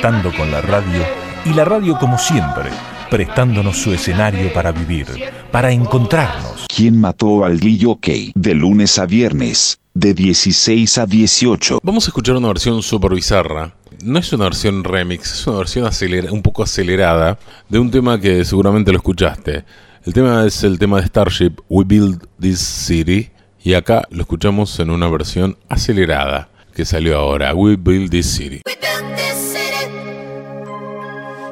conectando 0.00 0.34
con 0.34 0.50
la 0.50 0.62
radio 0.62 1.04
y 1.44 1.52
la 1.52 1.64
radio 1.64 1.98
como 1.98 2.16
siempre, 2.16 2.70
prestándonos 3.10 3.76
su 3.76 3.92
escenario 3.92 4.50
para 4.52 4.72
vivir, 4.72 5.06
para 5.52 5.72
encontrarnos. 5.72 6.66
¿Quién 6.74 6.98
mató 6.98 7.44
al 7.44 7.58
Grillo 7.58 7.98
Key? 8.00 8.32
De 8.34 8.54
lunes 8.54 8.98
a 8.98 9.04
viernes, 9.04 9.78
de 9.92 10.14
16 10.14 10.96
a 10.96 11.06
18. 11.06 11.80
Vamos 11.82 12.06
a 12.06 12.08
escuchar 12.08 12.36
una 12.36 12.48
versión 12.48 12.82
super 12.82 13.12
bizarra. 13.12 13.74
No 14.02 14.18
es 14.18 14.32
una 14.32 14.44
versión 14.44 14.84
remix, 14.84 15.34
es 15.34 15.46
una 15.46 15.58
versión 15.58 15.86
un 16.30 16.42
poco 16.42 16.62
acelerada 16.62 17.38
de 17.68 17.78
un 17.78 17.90
tema 17.90 18.18
que 18.18 18.42
seguramente 18.46 18.92
lo 18.92 18.98
escuchaste. 18.98 19.64
El 20.06 20.14
tema 20.14 20.46
es 20.46 20.64
el 20.64 20.78
tema 20.78 20.98
de 20.98 21.08
Starship, 21.08 21.56
We 21.68 21.84
Build 21.84 22.26
This 22.40 22.60
City, 22.60 23.28
y 23.62 23.74
acá 23.74 24.04
lo 24.10 24.22
escuchamos 24.22 24.80
en 24.80 24.88
una 24.88 25.10
versión 25.10 25.58
acelerada 25.68 26.48
que 26.74 26.86
salió 26.86 27.18
ahora, 27.18 27.54
We 27.54 27.76
Build 27.76 28.10
This 28.10 28.26
City. 28.26 28.62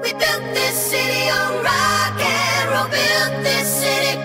We 0.08 0.14
built 0.14 0.42
this 0.54 0.90
city 0.90 1.28
on 1.28 1.62
rock 1.62 2.18
and 2.18 2.70
roll. 2.70 2.88
Built 2.88 3.44
this 3.44 3.68
city. 3.82 4.16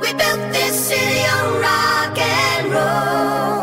We 0.00 0.14
built 0.14 0.42
this 0.50 0.74
city 0.88 1.20
on 1.36 1.60
rock 1.60 2.16
and 2.16 2.72
roll. 2.72 3.53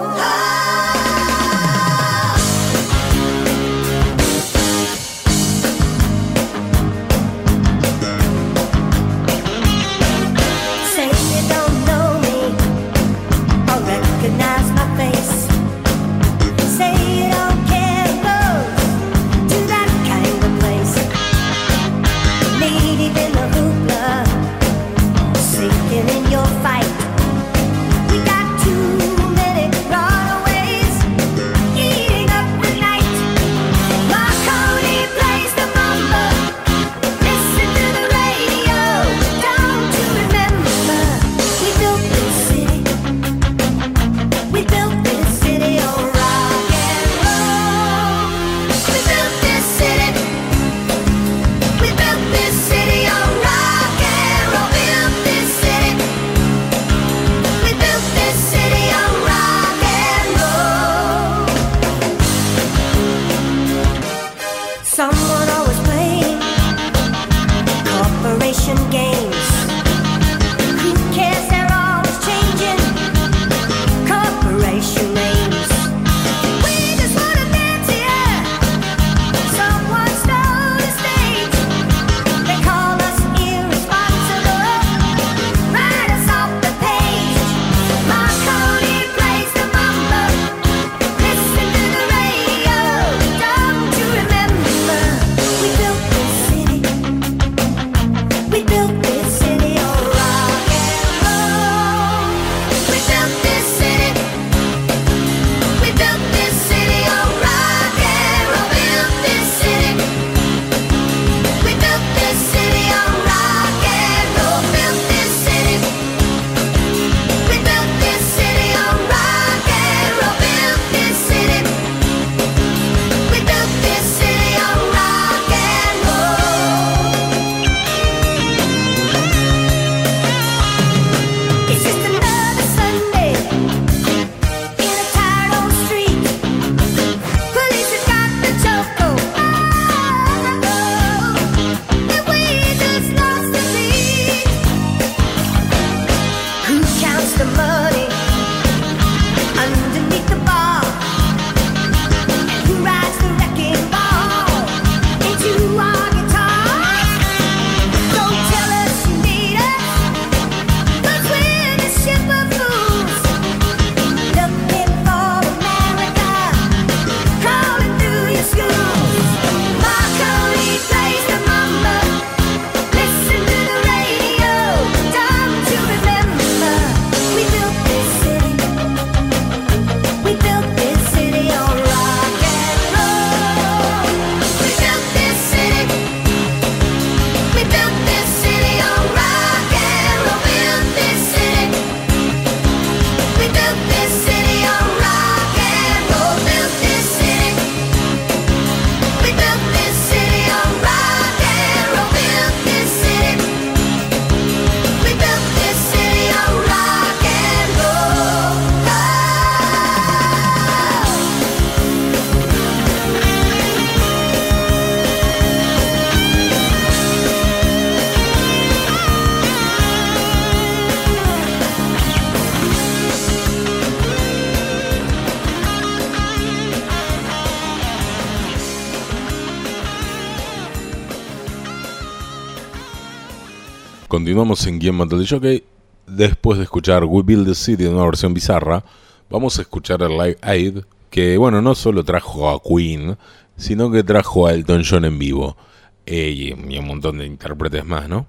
Continuamos 234.22 234.68
en 234.68 234.78
Game 234.78 235.03
Metal 235.03 235.26
Jockey. 235.28 235.64
Después 236.06 236.59
de 236.59 236.66
escuchar 236.66 237.06
We 237.06 237.23
Build 237.23 237.47
the 237.47 237.56
City 237.56 237.85
en 237.85 237.96
una 237.96 238.06
versión 238.06 238.35
bizarra, 238.35 238.85
vamos 239.32 239.58
a 239.58 239.64
escuchar 239.64 240.03
el 240.03 240.12
Live 240.12 240.38
Aid, 240.44 240.78
que 241.09 241.40
bueno, 241.40 241.59
no 241.64 241.73
solo 241.73 242.03
trajo 242.03 242.47
a 242.47 242.62
Queen, 242.62 243.18
sino 243.58 243.90
que 243.90 244.03
trajo 244.03 244.46
a 244.46 244.53
Elton 244.53 244.84
John 244.88 245.06
en 245.06 245.18
vivo. 245.18 245.58
Eh, 246.06 246.29
y, 246.29 246.78
un 246.78 246.85
montón 246.85 247.18
de 247.18 247.26
intérpretes 247.26 247.84
más, 247.84 248.08
¿no? 248.08 248.28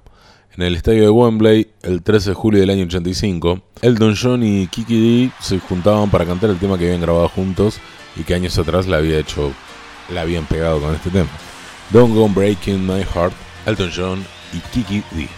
En 0.57 0.63
el 0.63 0.77
estadio 0.77 1.03
de 1.03 1.11
Wembley, 1.11 1.73
el 1.83 2.03
13 2.03 2.31
de 2.31 2.35
julio 2.35 2.61
del 2.61 2.71
año 2.71 2.85
85, 2.85 3.61
Elton 3.83 4.15
John 4.19 4.43
y 4.43 4.69
Kiki 4.69 5.27
D 5.27 5.31
se 5.41 5.59
juntaban 5.59 6.11
para 6.11 6.25
cantar 6.25 6.49
el 6.49 6.59
tema 6.59 6.79
que 6.79 6.87
habían 6.87 7.03
grabado 7.03 7.29
juntos 7.29 7.81
y 8.17 8.23
que 8.23 8.35
años 8.35 8.59
atrás 8.59 8.87
le 8.87 8.97
había 8.97 9.19
hecho 9.19 9.53
la 10.09 10.23
habían 10.23 10.47
pegado 10.47 10.81
con 10.81 10.95
este 10.95 11.11
tema. 11.11 11.29
Don't 11.91 12.15
Go 12.15 12.31
Breaking 12.31 12.87
My 12.87 13.05
Heart, 13.05 13.35
Elton 13.67 13.91
John 13.95 14.27
y 14.55 14.61
Kiki 14.73 15.03
D. 15.11 15.29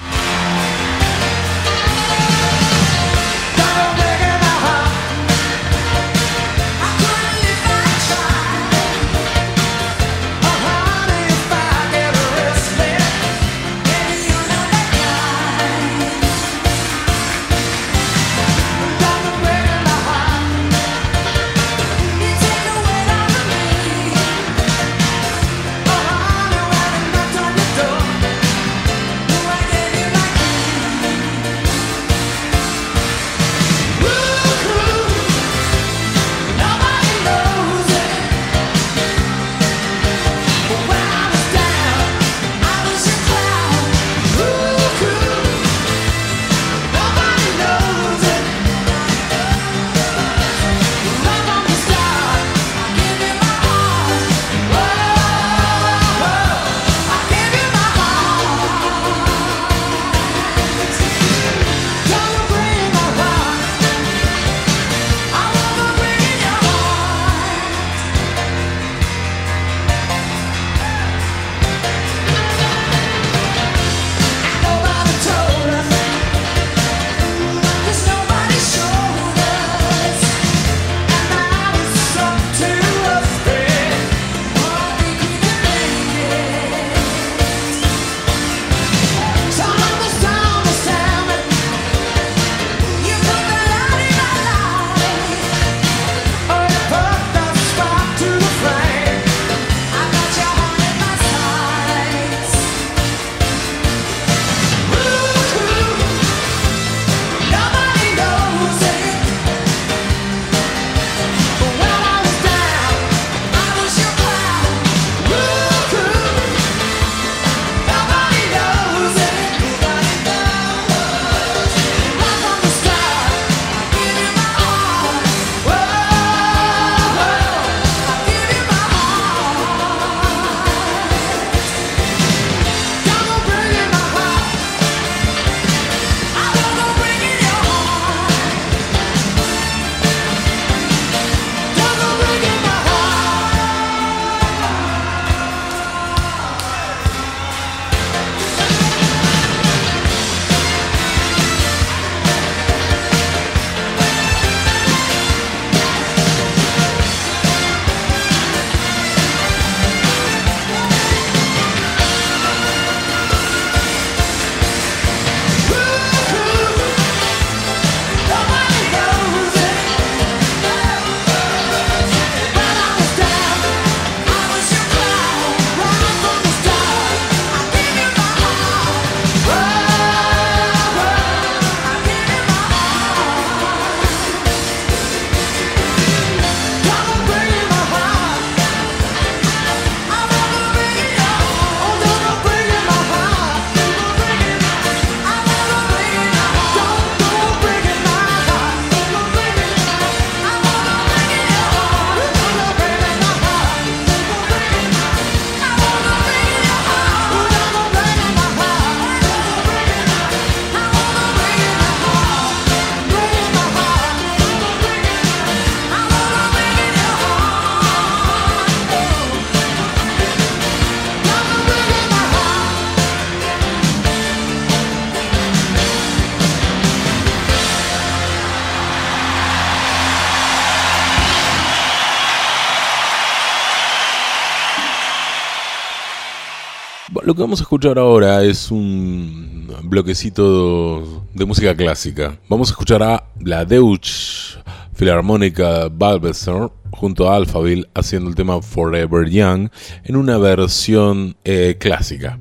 Lo 237.35 237.39
que 237.39 237.43
vamos 237.43 237.59
a 237.59 237.65
escuchar 237.65 237.99
ahora 237.99 238.45
es 238.45 238.71
un 238.71 239.67
bloquecito 239.83 241.25
de 241.35 241.45
música 241.45 241.75
clásica. 241.75 242.39
Vamos 242.49 242.69
a 242.69 242.71
escuchar 242.71 243.03
a 243.03 243.25
la 243.41 243.65
Deutsche 243.65 244.57
Philharmonica 244.97 245.89
Balbesser 245.91 246.71
junto 246.93 247.29
a 247.29 247.35
Alphaville 247.35 247.89
haciendo 247.93 248.31
el 248.31 248.37
tema 248.37 248.63
Forever 248.63 249.29
Young 249.29 249.69
en 250.05 250.15
una 250.15 250.39
versión 250.39 251.37
eh, 251.43 251.77
clásica. 251.77 252.39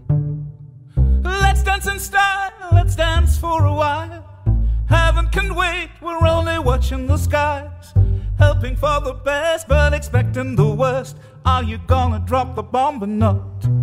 Let's 1.23 1.63
dance 1.63 1.91
in 1.91 1.99
style, 1.99 2.53
let's 2.71 2.95
dance 2.95 3.39
for 3.39 3.65
a 3.65 3.73
while. 3.73 4.23
Heaven 4.87 5.27
can 5.31 5.55
wait, 5.55 5.89
we're 6.03 6.23
only 6.23 6.59
watching 6.59 7.07
the 7.07 7.17
skies. 7.17 7.95
Helping 8.37 8.77
for 8.77 9.01
the 9.01 9.15
best, 9.25 9.67
but 9.67 9.95
expecting 9.95 10.55
the 10.55 10.67
worst. 10.67 11.17
Are 11.47 11.63
you 11.63 11.79
gonna 11.87 12.23
drop 12.27 12.55
the 12.55 12.61
bomb 12.61 13.01
or 13.01 13.07
not? 13.07 13.82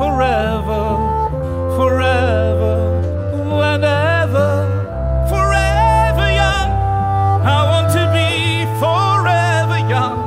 forever, 0.00 0.84
forever 1.76 2.74
and 3.70 3.84
ever, 3.84 4.50
forever 5.28 6.26
young. 6.42 6.70
I 7.56 7.60
want 7.70 7.88
to 7.98 8.04
be 8.16 8.64
forever 8.80 9.78
young. 9.94 10.18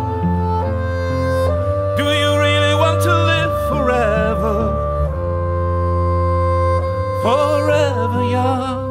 Do 1.98 2.06
you 2.22 2.32
really 2.46 2.76
want 2.84 3.02
to 3.02 3.14
live 3.32 3.54
forever? 3.72 4.58
Forever 7.24 8.24
young. 8.38 8.84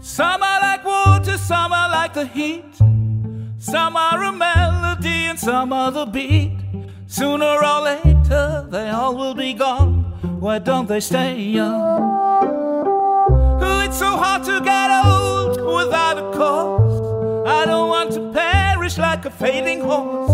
Some 0.00 0.40
are 0.40 0.60
like 0.60 0.84
water, 0.84 1.36
some 1.36 1.72
are 1.72 1.90
like 1.90 2.14
the 2.14 2.26
heat. 2.26 2.76
Some 3.58 3.96
are 3.96 4.22
a 4.22 4.30
melody 4.30 5.26
and 5.30 5.38
some 5.38 5.72
are 5.72 5.90
the 5.90 6.06
beat. 6.06 6.51
Sooner 7.12 7.62
or 7.62 7.82
later, 7.82 8.66
they 8.70 8.88
all 8.88 9.14
will 9.14 9.34
be 9.34 9.52
gone. 9.52 10.04
Why 10.40 10.58
don't 10.58 10.88
they 10.88 11.00
stay 11.00 11.38
young? 11.38 12.00
It's 13.84 13.98
so 13.98 14.16
hard 14.16 14.44
to 14.44 14.58
get 14.62 14.90
old 15.04 15.60
without 15.60 16.16
a 16.16 16.32
cause. 16.34 17.46
I 17.46 17.66
don't 17.66 17.90
want 17.90 18.12
to 18.14 18.32
perish 18.32 18.96
like 18.96 19.26
a 19.26 19.30
fading 19.30 19.82
horse. 19.82 20.30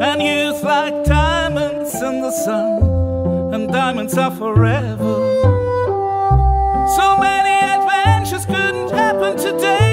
And 0.00 0.22
youth 0.22 0.62
like 0.62 1.04
diamonds 1.04 1.94
in 1.96 2.22
the 2.22 2.30
sun. 2.30 3.52
And 3.52 3.70
diamonds 3.70 4.16
are 4.16 4.30
forever. 4.30 5.16
So 6.96 7.18
many 7.18 7.54
adventures 7.76 8.46
couldn't 8.46 8.90
happen 8.90 9.36
today. 9.36 9.85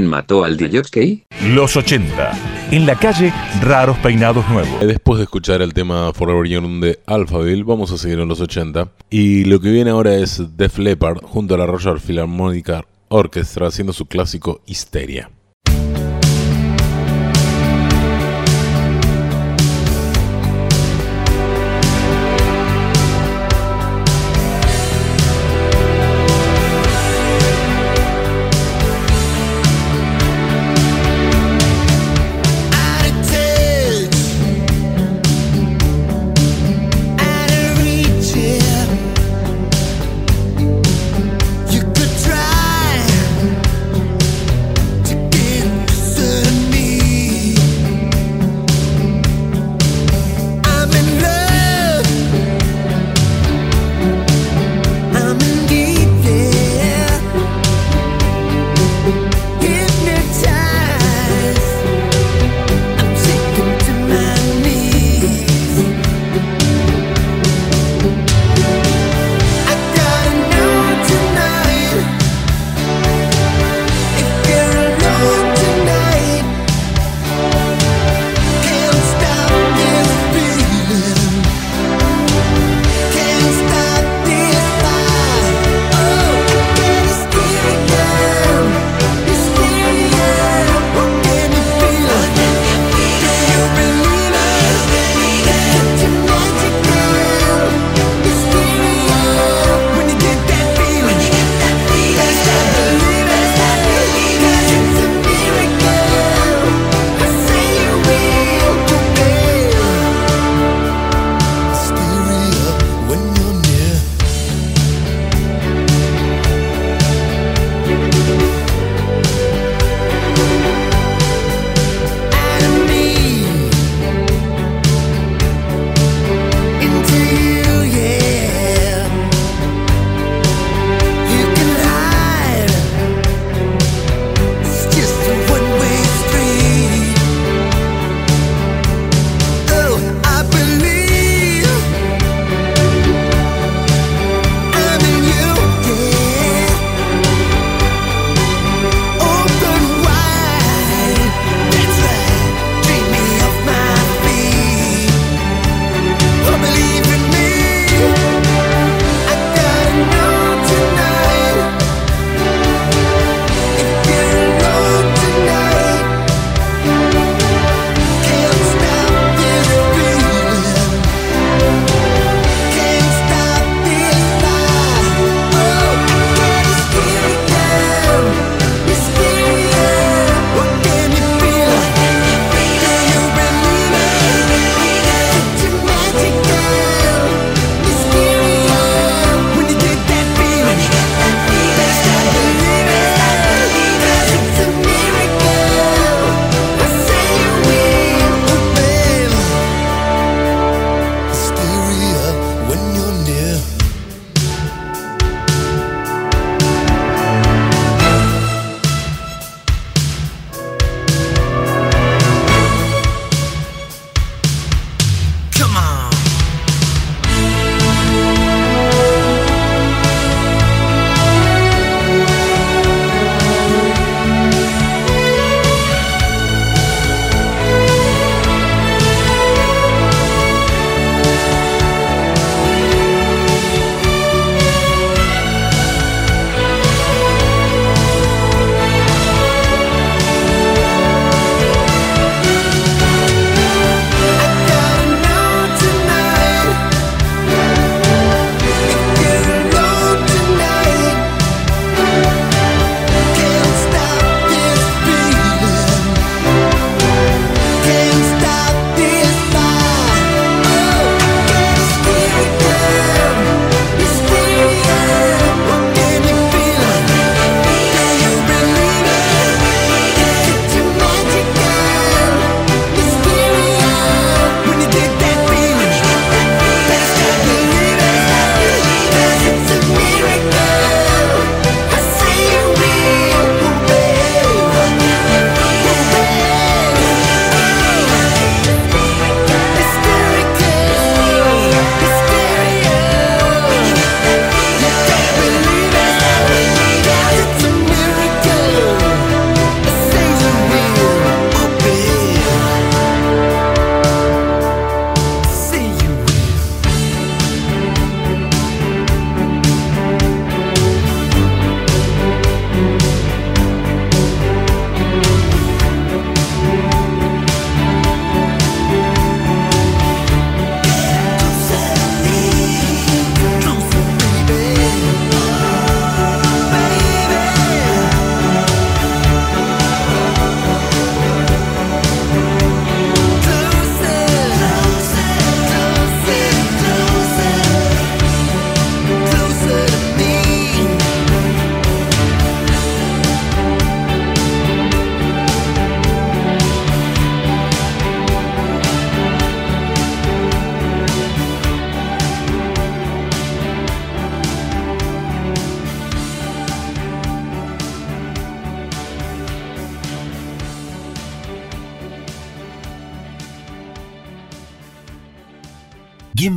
¿Quién 0.00 0.08
mató 0.08 0.44
al 0.44 0.56
DJ? 0.56 1.26
Los 1.54 1.76
80. 1.76 2.32
En 2.70 2.86
la 2.86 2.94
calle, 2.94 3.34
raros 3.60 3.98
peinados 3.98 4.48
nuevos. 4.48 4.80
Eh, 4.80 4.86
Después 4.86 5.18
de 5.18 5.24
escuchar 5.24 5.60
el 5.60 5.74
tema 5.74 6.10
Forever 6.14 6.48
Young 6.48 6.80
de 6.80 7.00
Alphaville, 7.04 7.64
vamos 7.64 7.92
a 7.92 7.98
seguir 7.98 8.18
en 8.18 8.26
los 8.26 8.40
80. 8.40 8.88
Y 9.10 9.44
lo 9.44 9.60
que 9.60 9.70
viene 9.70 9.90
ahora 9.90 10.14
es 10.14 10.56
Def 10.56 10.78
Leppard 10.78 11.18
junto 11.22 11.54
a 11.54 11.58
la 11.58 11.66
Royal 11.66 12.00
Philharmonic 12.00 12.82
Orchestra 13.08 13.66
haciendo 13.66 13.92
su 13.92 14.06
clásico 14.06 14.62
Histeria. 14.64 15.28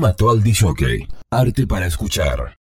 mató 0.03 0.29
al. 0.29 0.43
Arte 1.31 1.65
para 1.65 1.87
escuchar. 1.87 2.57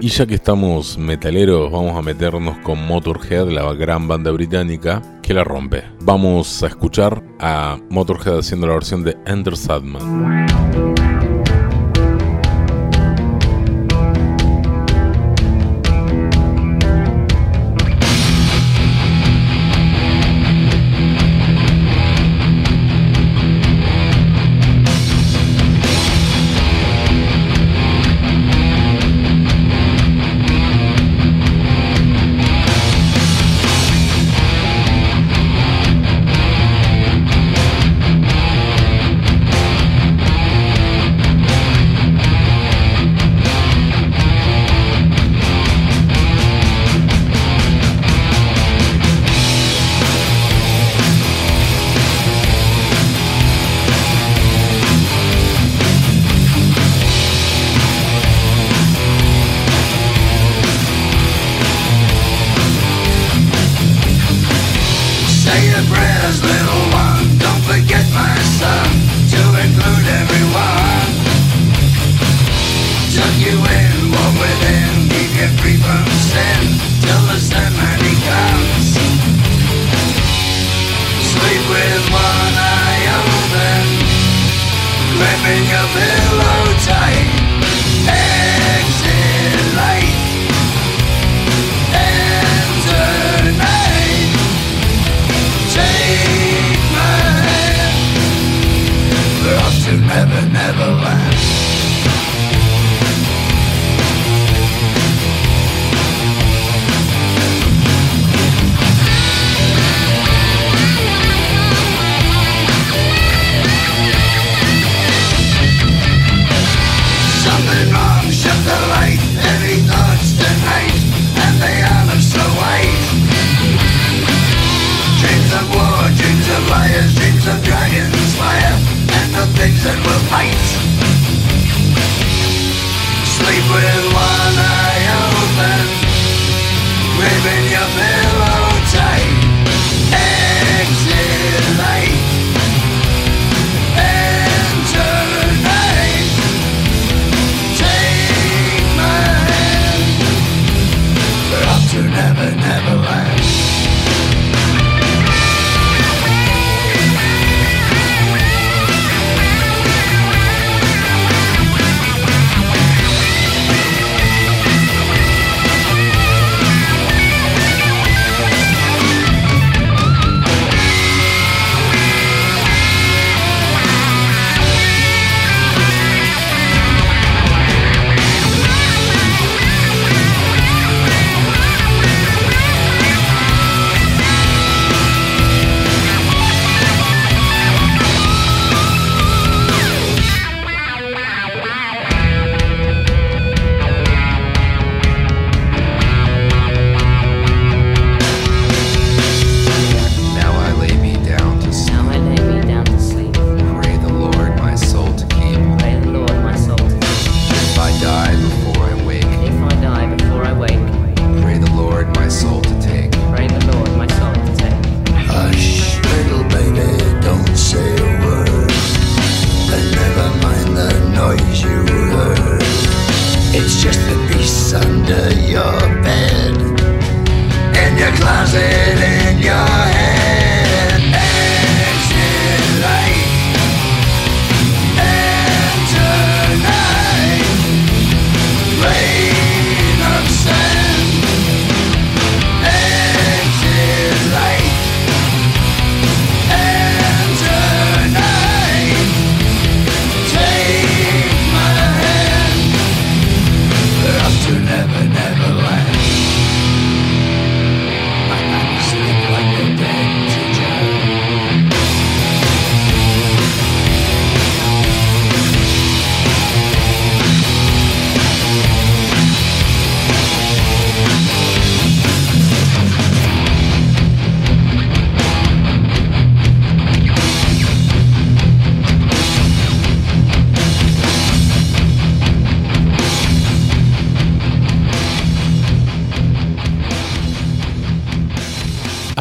Y 0.00 0.08
ya 0.08 0.24
que 0.24 0.36
estamos 0.36 0.96
metaleros, 0.96 1.72
vamos 1.72 1.96
a 1.96 2.02
meternos 2.02 2.58
con 2.58 2.86
Motorhead, 2.86 3.48
la 3.48 3.74
gran 3.74 4.06
banda 4.06 4.30
británica 4.30 5.02
que 5.20 5.34
la 5.34 5.42
rompe. 5.42 5.82
Vamos 6.02 6.62
a 6.62 6.68
escuchar 6.68 7.24
a 7.40 7.76
Motorhead 7.90 8.38
haciendo 8.38 8.68
la 8.68 8.74
versión 8.74 9.02
de 9.02 9.16
Enter 9.26 9.56
Sadman. 9.56 10.87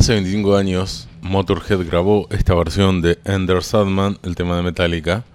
Hace 0.08 0.13
25 0.13 0.56
años, 0.56 1.10
Motorhead 1.20 1.86
grabó 1.86 2.30
esta 2.30 2.56
versión 2.56 3.02
de 3.02 3.20
Ender 3.26 3.62
Sadman, 3.62 4.17
el 4.24 4.38
tema 4.38 4.56
de 4.56 4.63
Metallica. 4.63 5.26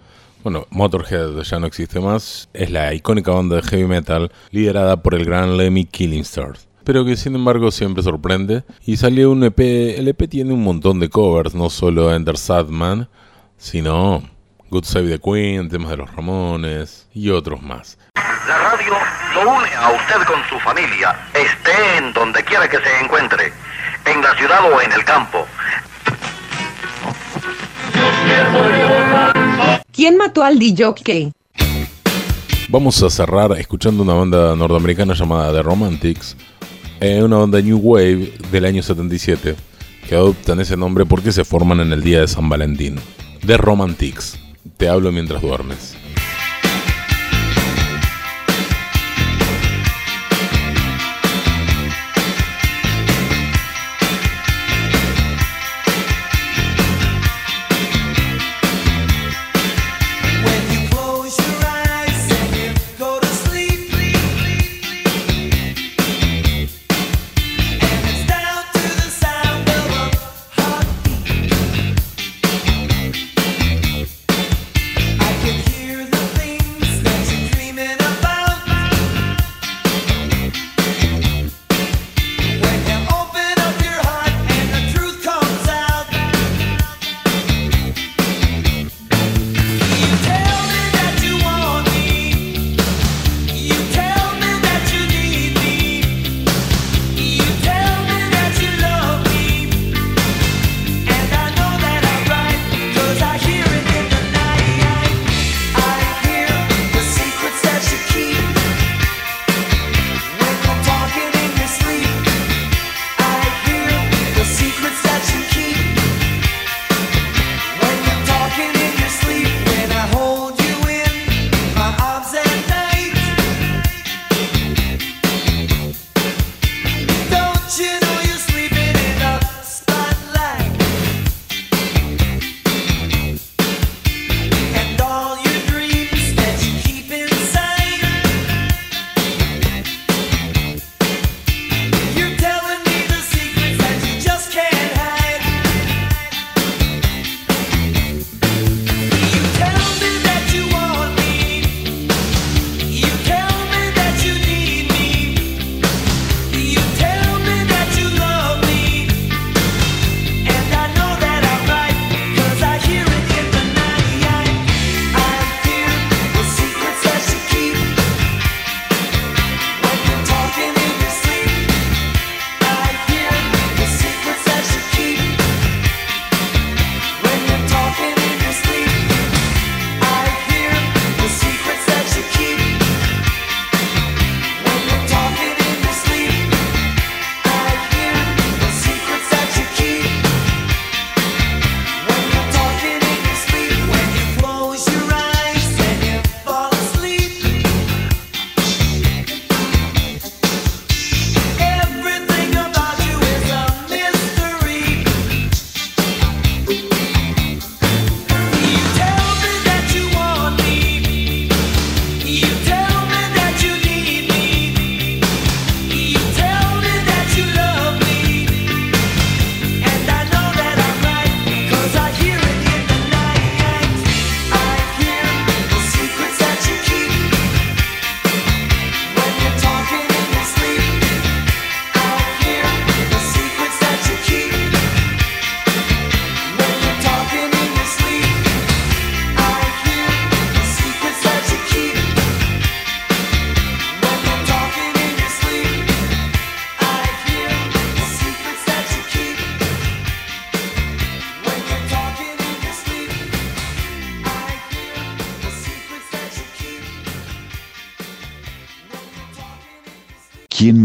Bueno, 0.43 0.67
Motorhead 0.71 1.43
ya 1.43 1.59
no 1.61 1.67
existe 1.67 2.01
más, 2.01 2.49
es 2.55 2.71
la 2.71 2.95
icónica 2.95 3.33
banda 3.33 3.57
de 3.57 3.63
heavy 3.65 3.85
metal 3.85 4.33
liderada 4.51 5.03
por 5.03 5.15
el 5.15 5.27
gran 5.27 5.59
Lemmy 5.59 5.85
Killingstar, 5.85 6.55
pero 6.85 7.05
que 7.05 7.19
sin 7.19 7.35
embargo 7.35 7.71
siempre 7.71 8.03
sorprende. 8.03 8.65
Y 8.87 8.97
salió 8.97 9.31
un 9.31 9.45
EP, 9.45 9.61
el 9.61 10.09
EP 10.09 10.27
tiene 10.27 10.55
un 10.55 10.65
montón 10.65 11.01
de 11.01 11.11
covers, 11.11 11.55
no 11.55 11.69
solo 11.69 12.11
Ender 12.15 12.39
Sadman, 12.39 13.11
sino 13.59 14.23
Good 14.71 14.85
Save 14.85 15.11
the 15.11 15.19
Queen, 15.19 15.69
temas 15.69 15.91
de 15.91 15.99
los 15.99 16.11
Ramones 16.17 17.09
y 17.13 17.29
otros 17.29 17.61
más. 17.61 17.99
La 18.49 18.57
radio 18.57 18.95
lo 19.35 19.51
une 19.51 19.69
a 19.77 19.91
usted 19.91 20.27
con 20.27 20.43
su 20.49 20.59
familia, 20.61 21.15
esté 21.35 21.99
en 21.99 22.15
donde 22.15 22.43
quiera 22.43 22.67
que 22.71 22.79
se 22.79 23.05
encuentre 23.05 23.53
en 24.07 24.23
la 24.23 24.35
ciudad 24.37 24.73
o 24.73 24.81
en 24.81 24.93
el 24.93 25.05
campo. 25.05 25.47
¿Quién 29.93 30.17
mató 30.17 30.43
al 30.43 30.59
DJ? 30.59 31.33
Vamos 32.69 33.03
a 33.03 33.11
cerrar 33.11 33.53
escuchando 33.59 34.03
una 34.03 34.15
banda 34.15 34.57
norteamericana 34.57 35.15
llamada 35.15 35.53
The 35.53 35.63
Romantics, 35.63 36.37
eh, 37.01 37.23
una 37.23 37.37
banda 37.37 37.61
New 37.61 37.79
Wave 37.79 38.33
del 38.51 38.65
año 38.65 38.83
77, 38.83 39.55
que 40.09 40.15
adoptan 40.15 40.61
ese 40.61 40.77
nombre 40.77 41.05
porque 41.05 41.33
se 41.33 41.45
forman 41.45 41.81
en 41.81 41.93
el 41.93 42.03
día 42.03 42.21
de 42.21 42.29
San 42.29 42.49
Valentín. 42.49 42.99
The 43.47 43.57
Romantics. 43.57 44.39
Te 44.77 44.89
hablo 44.89 45.13
mientras 45.13 45.43
duermes. 45.43 45.97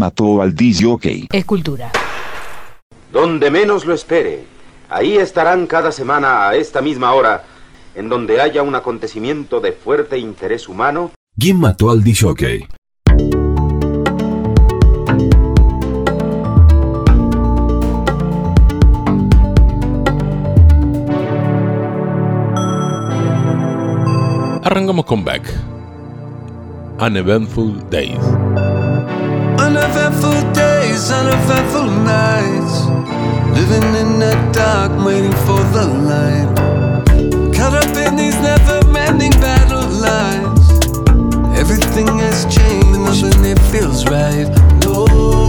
Mató 0.08 0.40
al 0.40 0.54
DJ? 0.54 1.28
Escultura. 1.30 1.92
Donde 3.12 3.50
menos 3.50 3.84
lo 3.84 3.92
espere. 3.92 4.42
Ahí 4.88 5.18
estarán 5.18 5.66
cada 5.66 5.92
semana 5.92 6.48
a 6.48 6.56
esta 6.56 6.80
misma 6.80 7.12
hora, 7.12 7.44
en 7.94 8.08
donde 8.08 8.40
haya 8.40 8.62
un 8.62 8.74
acontecimiento 8.74 9.60
de 9.60 9.72
fuerte 9.72 10.16
interés 10.16 10.66
humano. 10.66 11.10
¿Quién 11.38 11.60
mató 11.60 11.90
al 11.90 12.02
DJ? 12.02 12.66
Arrancamos 24.64 25.04
con 25.04 25.22
Beck. 25.22 25.44
Uneventful 26.98 27.84
Days. 27.90 28.67
days, 30.98 31.10
uneventful 31.10 31.86
nights. 31.86 32.86
Living 33.56 33.94
in 33.94 34.18
the 34.18 34.50
dark, 34.52 34.92
waiting 35.04 35.32
for 35.46 35.62
the 35.74 35.86
light. 36.10 36.54
Caught 37.54 37.74
up 37.74 37.96
in 37.96 38.16
these 38.16 38.34
never 38.40 38.80
ending 38.98 39.32
battle 39.32 39.88
lines. 39.88 40.70
Everything 41.58 42.06
has 42.18 42.44
changed, 42.44 42.98
nothing 43.00 43.44
it 43.44 43.58
feels 43.70 44.04
right. 44.06 44.48
No. 44.84 45.47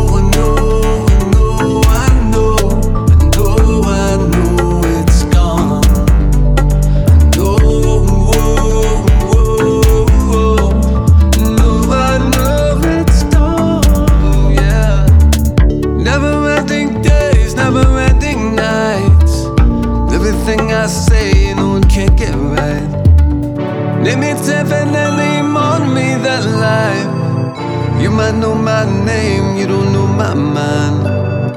You 28.01 28.09
might 28.12 28.35
know 28.35 28.55
my 28.55 28.85
name, 29.05 29.57
you 29.57 29.67
don't 29.67 29.91
know 29.91 30.07
my 30.07 30.33
mind. 30.33 31.05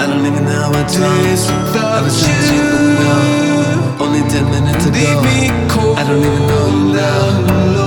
I 0.01 0.07
don't 0.07 0.27
even 0.27 0.45
know 0.45 0.51
how 0.51 0.73
I 0.73 0.83
taste 0.85 1.49
without 1.51 2.11
you. 2.27 4.05
Only 4.05 4.23
ten 4.29 4.45
minutes 4.51 4.87
ago. 4.87 4.99
Leave 4.99 5.23
me 5.23 5.69
cold. 5.71 5.99
I 5.99 6.03
don't 6.09 6.19
even 6.19 6.47
know 6.49 6.67
you 6.67 6.95
now. 6.95 7.82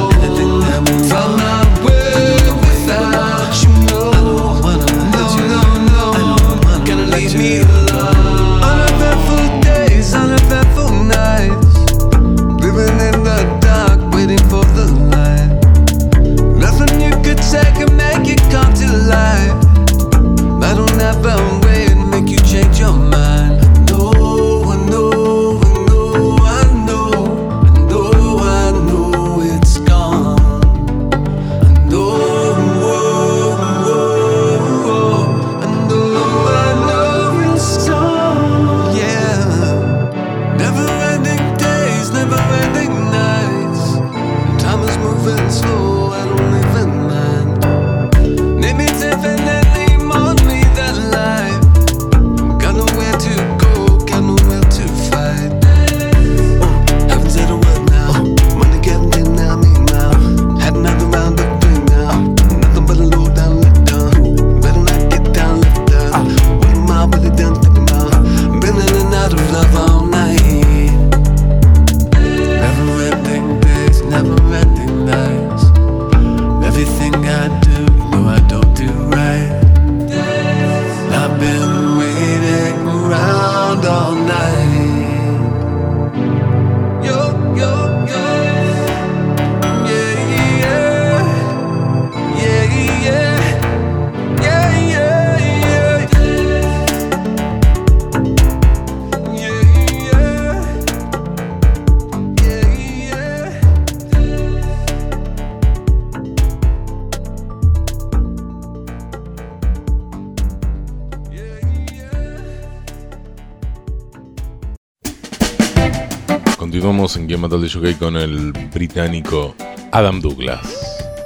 En 117.15 117.27
Quién 117.27 117.39
mató 117.39 117.55
al 117.55 117.61
DJ 117.61 117.97
con 117.97 118.17
el 118.17 118.51
británico 118.73 119.55
Adam 119.91 120.19
Douglas. 120.21 120.61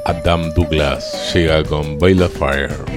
Adam 0.06 0.54
Douglas 0.54 1.34
llega 1.34 1.64
con 1.64 1.98
Bail 1.98 2.22
of 2.22 2.38
Fire. 2.38 2.89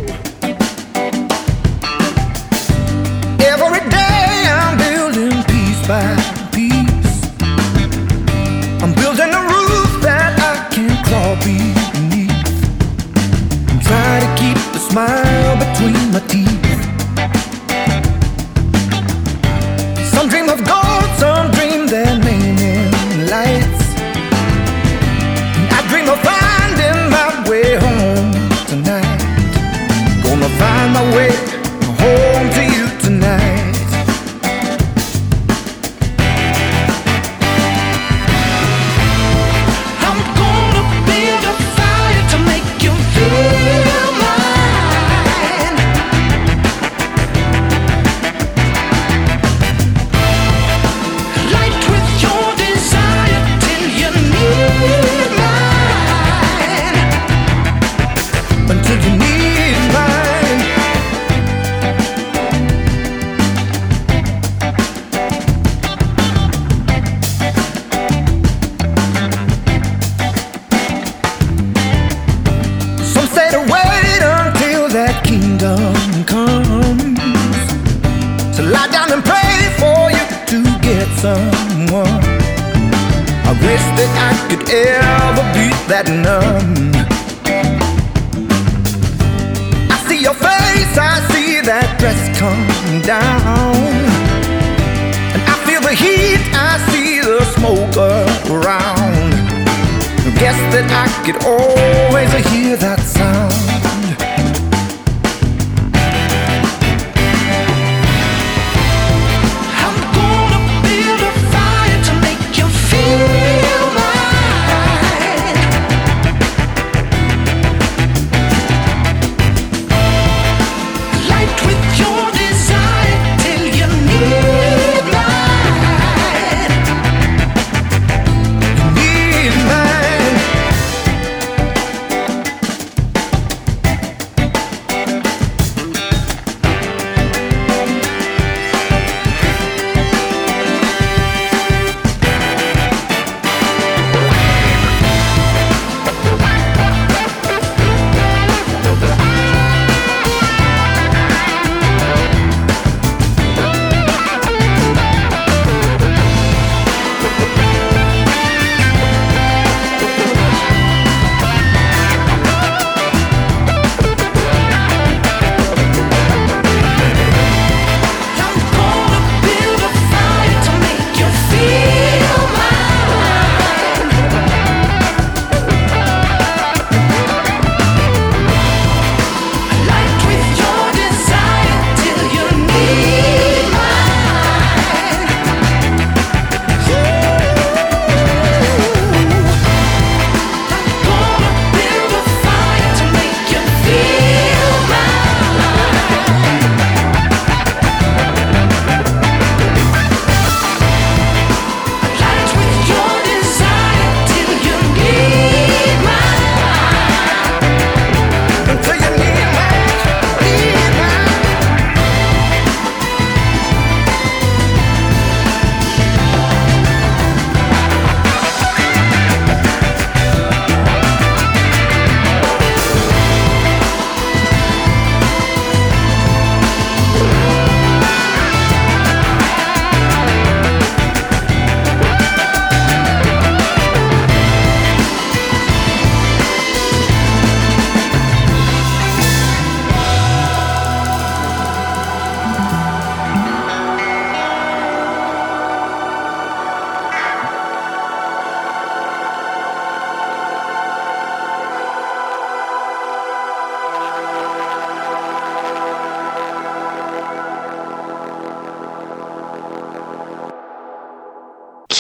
that 100.73 100.89
I 100.89 101.07
could 101.25 101.45
always 101.45 102.33
hear 102.49 102.77
that 102.79 103.02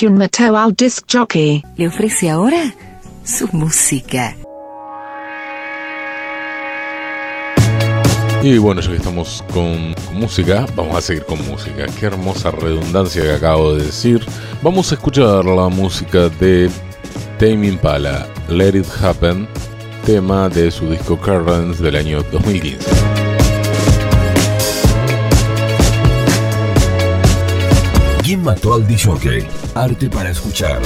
¿Quién 0.02 0.18
mató 0.18 0.58
al 0.58 0.74
disc 0.74 1.04
jockey? 1.08 1.62
Le 1.76 1.86
ofrece 1.86 2.28
ahora 2.28 2.74
su 3.22 3.48
música. 3.52 4.34
Y 8.42 8.58
bueno, 8.58 8.80
ya 8.80 8.90
que 8.90 8.96
estamos 8.96 9.44
con, 9.54 9.94
con 9.94 10.14
música, 10.18 10.66
vamos 10.74 10.96
a 10.96 11.00
seguir 11.00 11.24
con 11.24 11.38
música. 11.46 11.86
Qué 12.00 12.06
hermosa 12.06 12.50
redundancia 12.50 13.22
que 13.22 13.30
acabo 13.30 13.74
de 13.74 13.84
decir. 13.84 14.26
Vamos 14.60 14.90
a 14.90 14.96
escuchar 14.96 15.44
la 15.44 15.68
música 15.68 16.28
de 16.30 16.68
Tame 17.38 17.68
Impala, 17.68 18.26
Let 18.48 18.76
It 18.76 18.86
Happen, 19.00 19.46
tema 20.04 20.48
de 20.48 20.72
su 20.72 20.90
disco 20.90 21.16
Currents 21.16 21.78
del 21.78 21.94
año 21.94 22.24
2015. 22.32 22.90
¿Quién 28.24 28.42
mató 28.42 28.74
al 28.74 28.84
disjockey? 28.84 29.46
Arte 29.74 30.10
para 30.10 30.30
escuchar. 30.30 30.80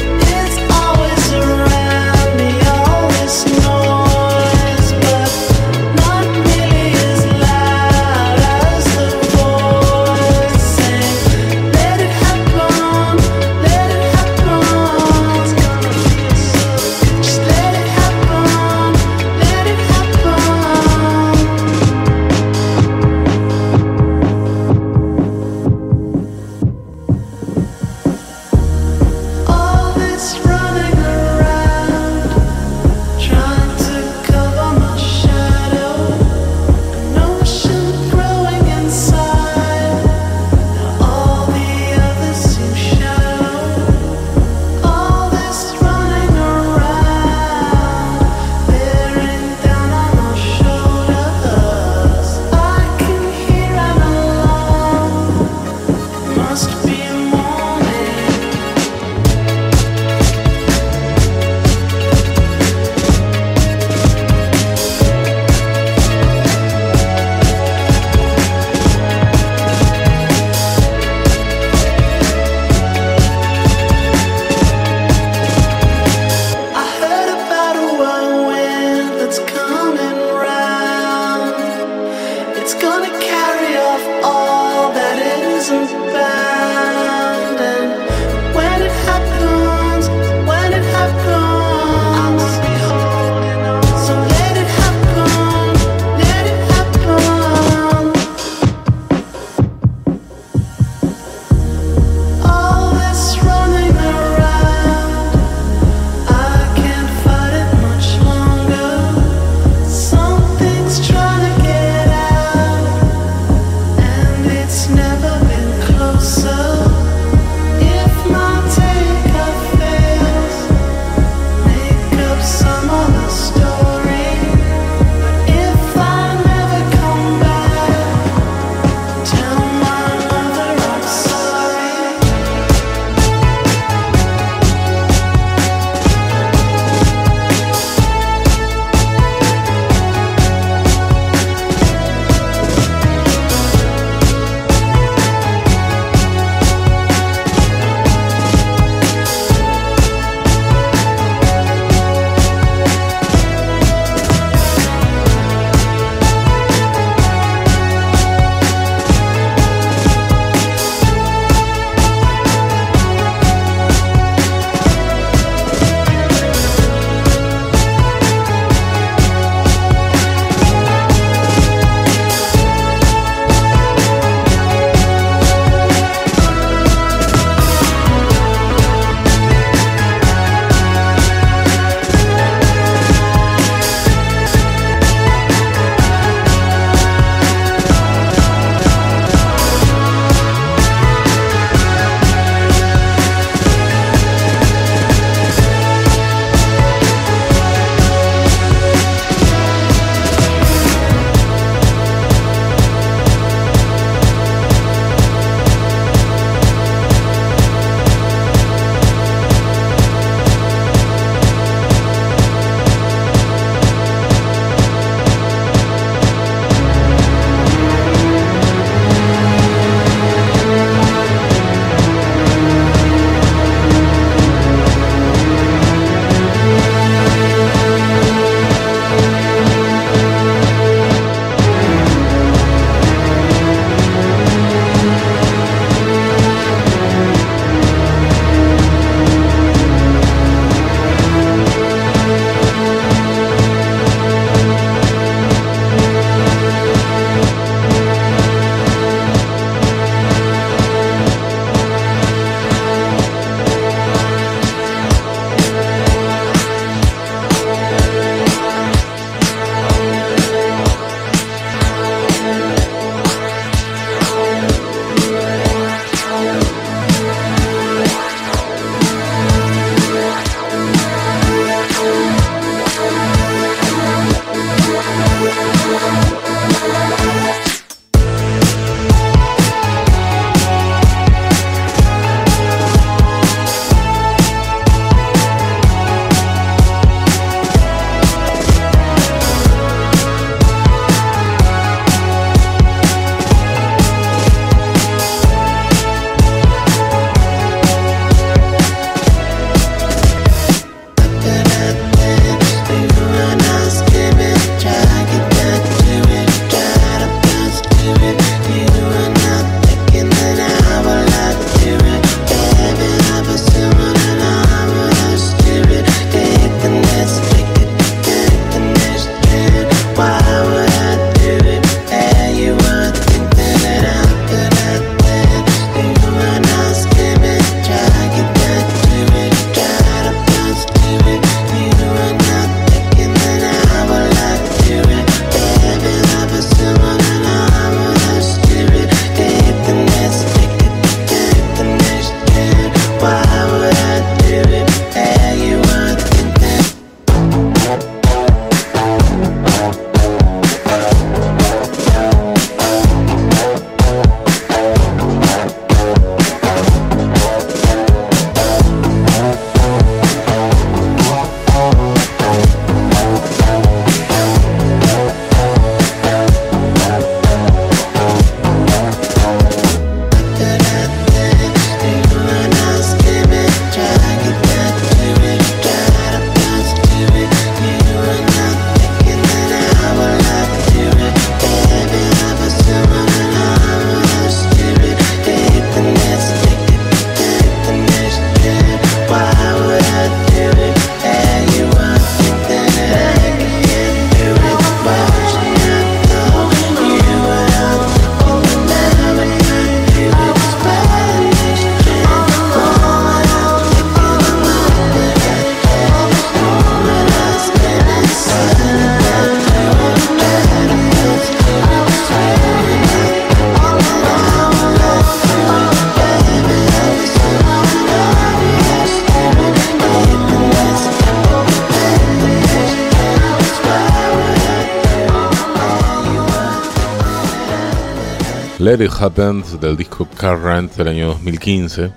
Let 428.97 429.05
It 429.05 429.13
Happen 429.21 429.63
del 429.79 429.95
disco 429.95 430.27
Current 430.39 430.95
del 430.95 431.09
año 431.09 431.27
2015 431.27 432.11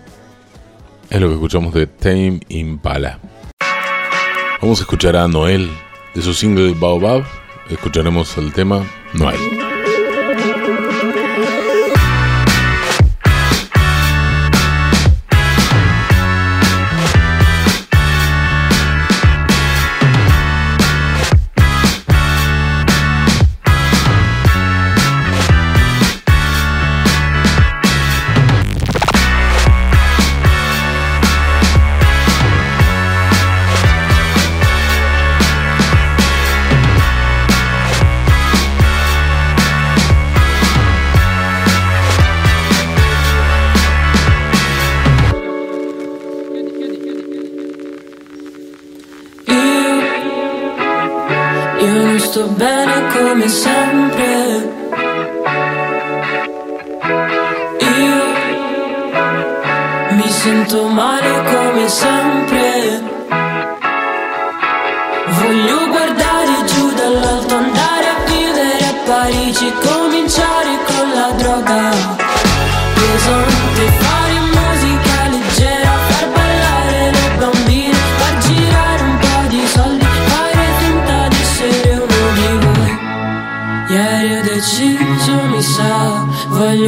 es 1.10 1.20
lo 1.20 1.28
que 1.28 1.34
escuchamos 1.34 1.74
de 1.74 1.88
Tame 1.88 2.40
Impala. 2.48 3.20
Vamos 4.62 4.80
a 4.80 4.84
escuchar 4.84 5.18
a 5.18 5.28
Noel 5.28 5.70
de 6.16 6.22
su 6.22 6.34
single 6.34 6.74
Baobab. 6.80 7.26
Escucharemos 7.70 8.38
el 8.38 8.54
tema 8.54 8.86
Noel. 9.14 9.59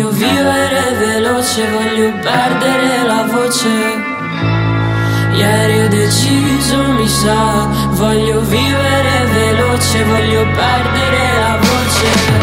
Voglio 0.01 0.17
vivere 0.17 0.95
veloce, 0.97 1.69
voglio 1.69 2.11
perdere 2.21 3.03
la 3.05 3.23
voce. 3.31 3.69
Ieri 5.35 5.79
ho 5.83 5.87
deciso, 5.89 6.91
mi 6.93 7.07
sa, 7.07 7.67
voglio 7.91 8.41
vivere 8.41 9.25
veloce, 9.31 10.03
voglio 10.05 10.43
perdere 10.55 11.39
la 11.39 11.57
voce. 11.59 12.40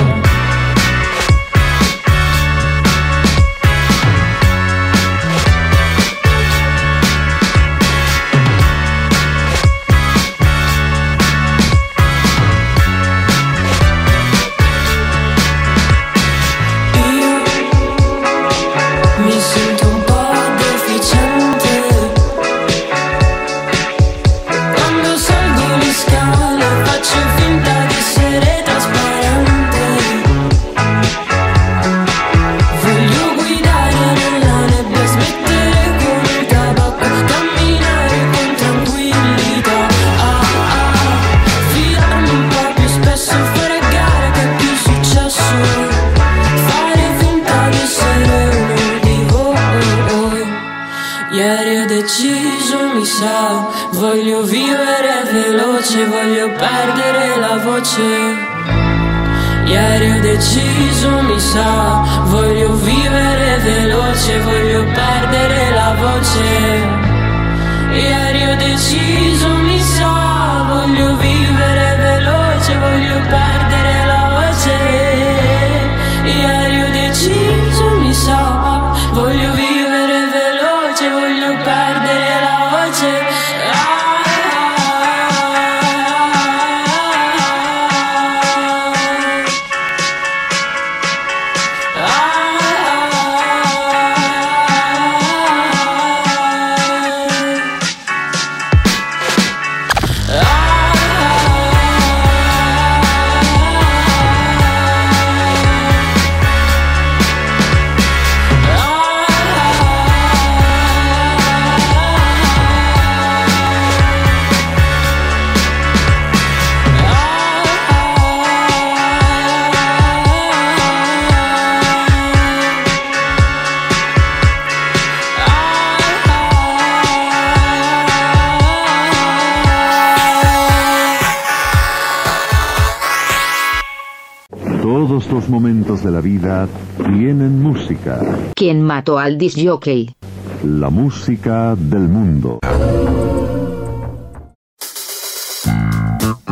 Todos 135.18 135.32
los 135.32 135.48
momentos 135.48 136.04
de 136.04 136.12
la 136.12 136.20
vida 136.20 136.68
tienen 136.96 137.60
música. 137.60 138.20
¿Quién 138.54 138.82
mató 138.82 139.18
al 139.18 139.36
disjockey? 139.36 140.14
La 140.62 140.90
música 140.90 141.74
del 141.74 142.02
mundo. 142.02 142.60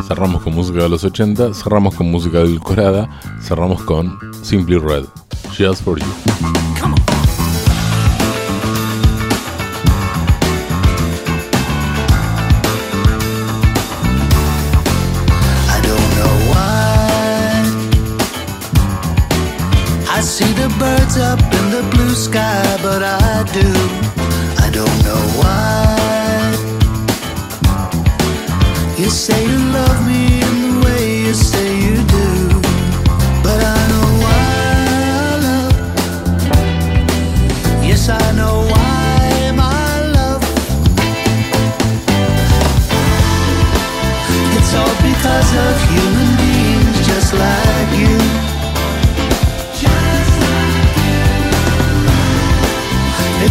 Cerramos 0.05 0.43
con 0.43 0.53
música 0.53 0.79
de 0.79 0.89
los 0.89 1.01
80, 1.05 1.53
cerramos 1.53 1.95
con 1.95 2.11
música 2.11 2.39
edulcorada, 2.39 3.09
cerramos 3.41 3.81
con 3.83 4.19
Simply 4.43 4.79
Red. 4.79 5.05
Just 5.57 5.83
for 5.83 5.97
you. 5.97 6.66
sky, 22.37 22.77
but 22.83 23.01
I 23.01 23.43
do. 23.51 23.86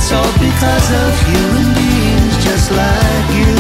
It's 0.09 0.15
all 0.15 0.33
because 0.35 0.91
of 1.03 1.21
human 1.27 1.75
beings 1.75 2.37
just 2.45 2.71
like 2.71 3.31
you. 3.35 3.55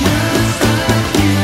Just 0.00 0.62
like 0.64 1.12
you. 1.20 1.36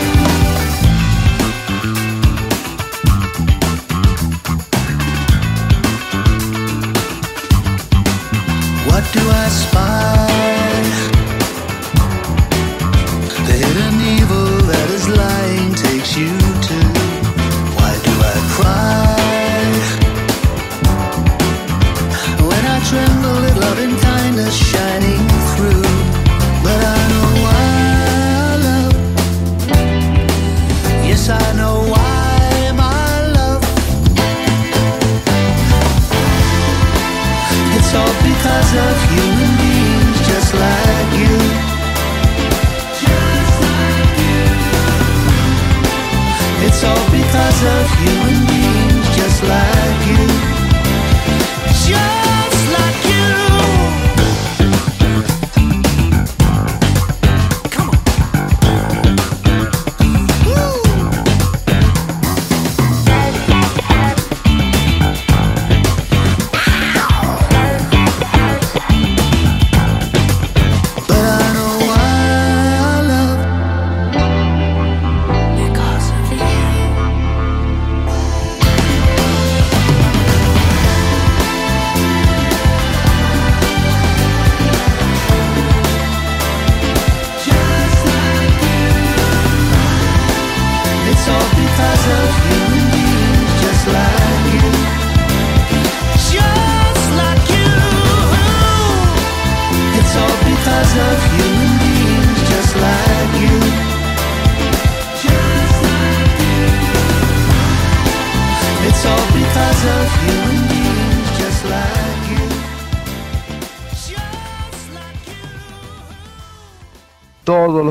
What 8.89 9.05
do 9.13 9.21
I 9.29 9.49
spy? 9.51 10.34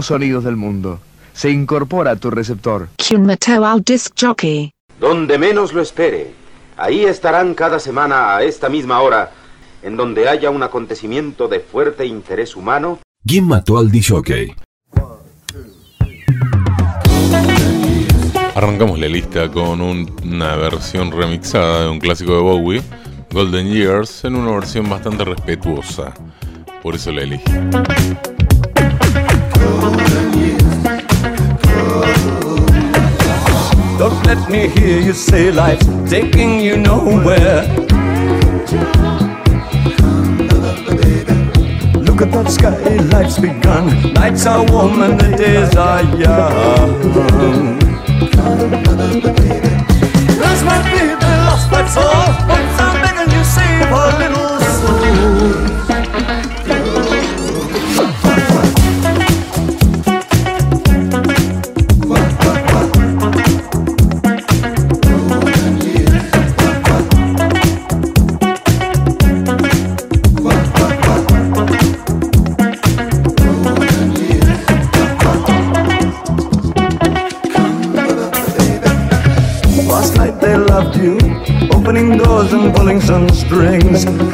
Los 0.03 0.07
sonidos 0.09 0.43
del 0.43 0.57
mundo. 0.57 0.99
Se 1.31 1.49
incorpora 1.49 2.11
a 2.11 2.15
tu 2.17 2.29
receptor. 2.29 2.89
¿Quién 2.97 3.25
mató 3.25 3.65
al 3.65 3.81
disc 3.85 4.11
jockey? 4.19 4.69
Donde 4.99 5.37
menos 5.37 5.71
lo 5.71 5.81
espere. 5.81 6.33
Ahí 6.75 7.05
estarán 7.05 7.53
cada 7.53 7.79
semana 7.79 8.35
a 8.35 8.43
esta 8.43 8.67
misma 8.67 8.99
hora, 8.99 9.31
en 9.81 9.95
donde 9.95 10.27
haya 10.27 10.49
un 10.49 10.61
acontecimiento 10.61 11.47
de 11.47 11.61
fuerte 11.61 12.05
interés 12.05 12.57
humano. 12.57 12.99
¿Quién 13.25 13.47
mató 13.47 13.77
al 13.77 13.89
DJ? 13.91 14.53
Arrancamos 18.55 18.99
la 18.99 19.07
lista 19.07 19.47
con 19.47 19.79
un- 19.79 20.13
una 20.21 20.57
versión 20.57 21.11
remixada 21.13 21.83
de 21.83 21.89
un 21.91 21.99
clásico 22.01 22.33
de 22.33 22.41
Bowie, 22.41 22.81
Golden 23.31 23.71
Years, 23.71 24.25
en 24.25 24.35
una 24.35 24.51
versión 24.51 24.89
bastante 24.89 25.23
respetuosa. 25.23 26.13
Por 26.81 26.95
eso 26.95 27.09
la 27.13 27.21
elegí. 27.21 27.43
Don't 33.97 34.25
let 34.25 34.49
me 34.49 34.67
hear 34.67 34.99
you 34.99 35.13
say 35.13 35.51
life's 35.51 35.85
taking 36.09 36.59
you 36.59 36.77
nowhere. 36.77 37.63
Look 42.05 42.21
at 42.21 42.31
that 42.31 42.47
sky, 42.49 42.97
life's 43.15 43.39
begun. 43.39 44.13
Nights 44.13 44.45
are 44.45 44.65
warm 44.71 45.01
and 45.01 45.19
the 45.19 45.37
days 45.37 45.75
are 45.75 46.03
young. 46.17 47.79
Lost 50.41 50.63
my 50.65 50.77
baby, 50.83 51.31
lost 51.47 51.71
my 51.71 51.85
soul. 51.87 52.27
But 52.47 52.61
I'm 52.81 53.29
you, 53.31 53.43
save 53.43 53.91
a 53.91 54.05
little 54.19 54.59
soul. 54.59 55.32
Strings. 83.97 84.33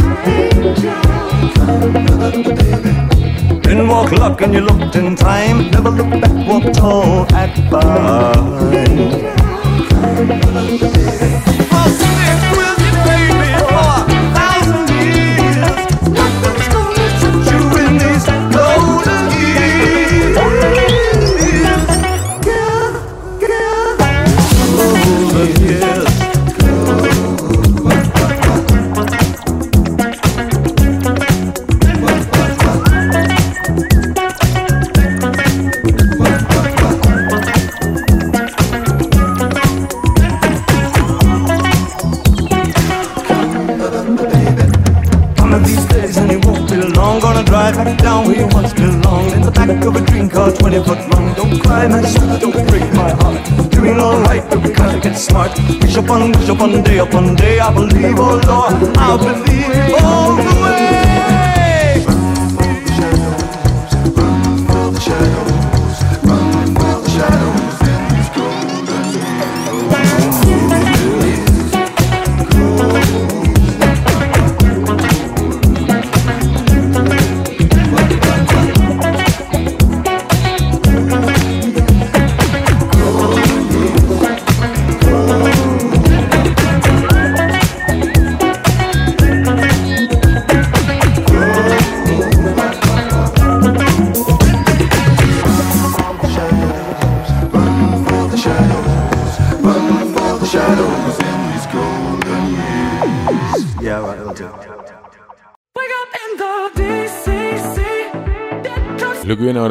Didn't 3.61 3.87
walk 3.87 4.11
luck 4.11 4.41
and 4.41 4.53
you 4.53 4.61
looked 4.61 4.95
in 4.95 5.15
time. 5.15 5.69
Never 5.71 5.89
looked 5.89 6.21
back, 6.21 6.47
walked 6.47 6.75
tall, 6.75 7.25
act 7.33 7.59
fine. 7.69 8.48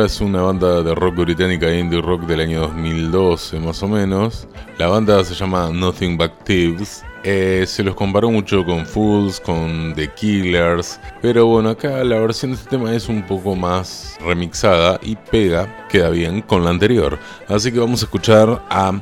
es 0.09 0.23
una 0.23 0.41
banda 0.41 0.83
de 0.83 0.95
rock 0.95 1.17
británica, 1.17 1.71
indie 1.71 2.01
rock 2.01 2.23
del 2.23 2.41
año 2.41 2.61
2012 2.61 3.61
más 3.61 3.83
o 3.83 3.89
menos. 3.89 4.49
La 4.79 4.87
banda 4.87 5.23
se 5.23 5.35
llama 5.35 5.69
Nothing 5.71 6.17
But 6.17 6.33
Thieves. 6.45 7.05
Eh, 7.25 7.65
se 7.67 7.83
los 7.83 7.95
comparó 7.95 8.31
mucho 8.31 8.65
con 8.65 8.87
Fools, 8.87 9.39
con 9.39 9.93
The 9.95 10.09
Killers, 10.15 10.99
pero 11.21 11.45
bueno, 11.45 11.69
acá 11.69 12.03
la 12.05 12.19
versión 12.21 12.53
de 12.53 12.57
este 12.57 12.71
tema 12.71 12.95
es 12.95 13.11
un 13.11 13.23
poco 13.23 13.55
más 13.55 14.17
remixada 14.25 14.99
y 15.03 15.15
pega, 15.15 15.87
queda 15.91 16.09
bien 16.09 16.41
con 16.41 16.65
la 16.65 16.71
anterior. 16.71 17.19
Así 17.47 17.71
que 17.71 17.79
vamos 17.79 18.01
a 18.01 18.07
escuchar 18.07 18.63
a 18.71 18.99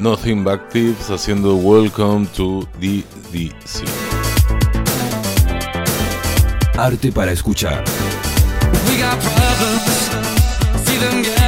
Nothing 0.00 0.42
But 0.42 0.70
Thieves 0.70 1.08
haciendo 1.08 1.54
Welcome 1.54 2.26
to 2.34 2.68
DDC. 2.80 3.84
Arte 6.76 7.12
para 7.12 7.30
escuchar. 7.30 7.84
We 8.88 8.98
got 8.98 9.20
problems. 9.20 10.31
모든 11.02 11.22
게 11.22 11.41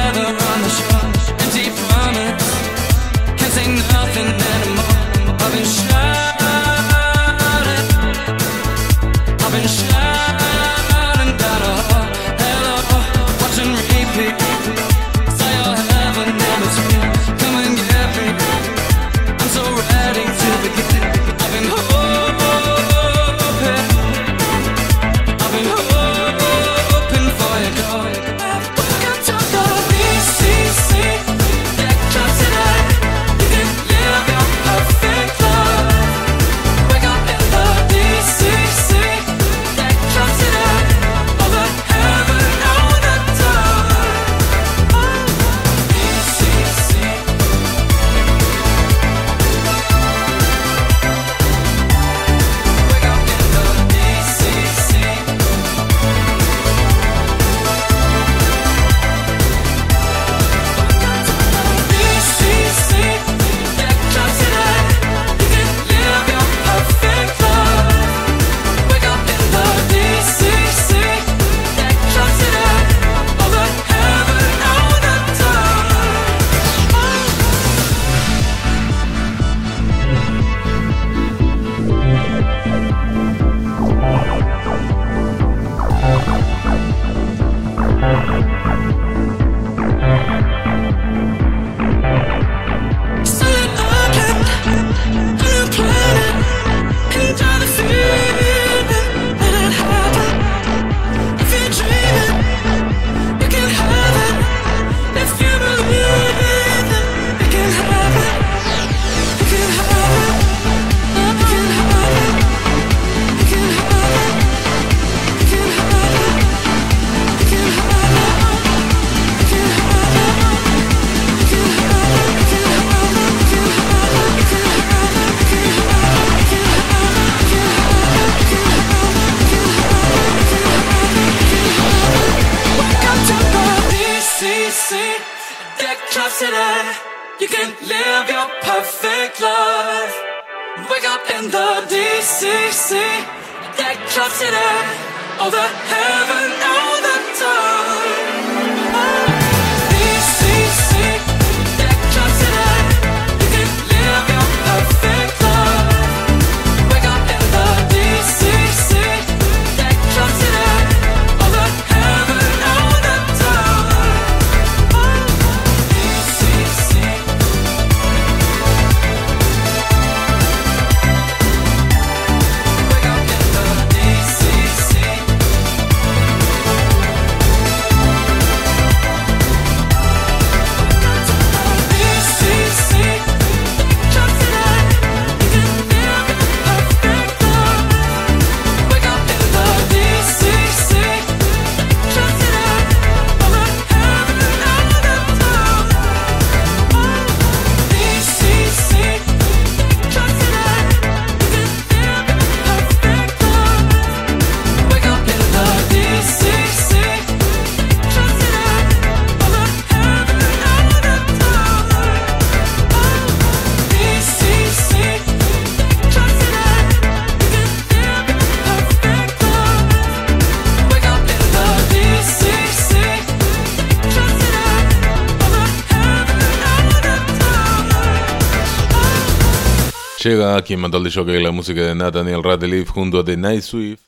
Llega 230.25 230.59
quien 230.63 230.79
mató 230.79 230.97
al 230.97 231.03
DJ 231.03 231.39
la 231.39 231.51
música 231.51 231.81
de 231.81 231.93
Nathaniel 231.93 232.41
Rateliff 232.41 232.89
junto 232.89 233.19
a 233.19 233.23
The 233.23 233.37
Night 233.37 233.61
Swift. 233.61 234.01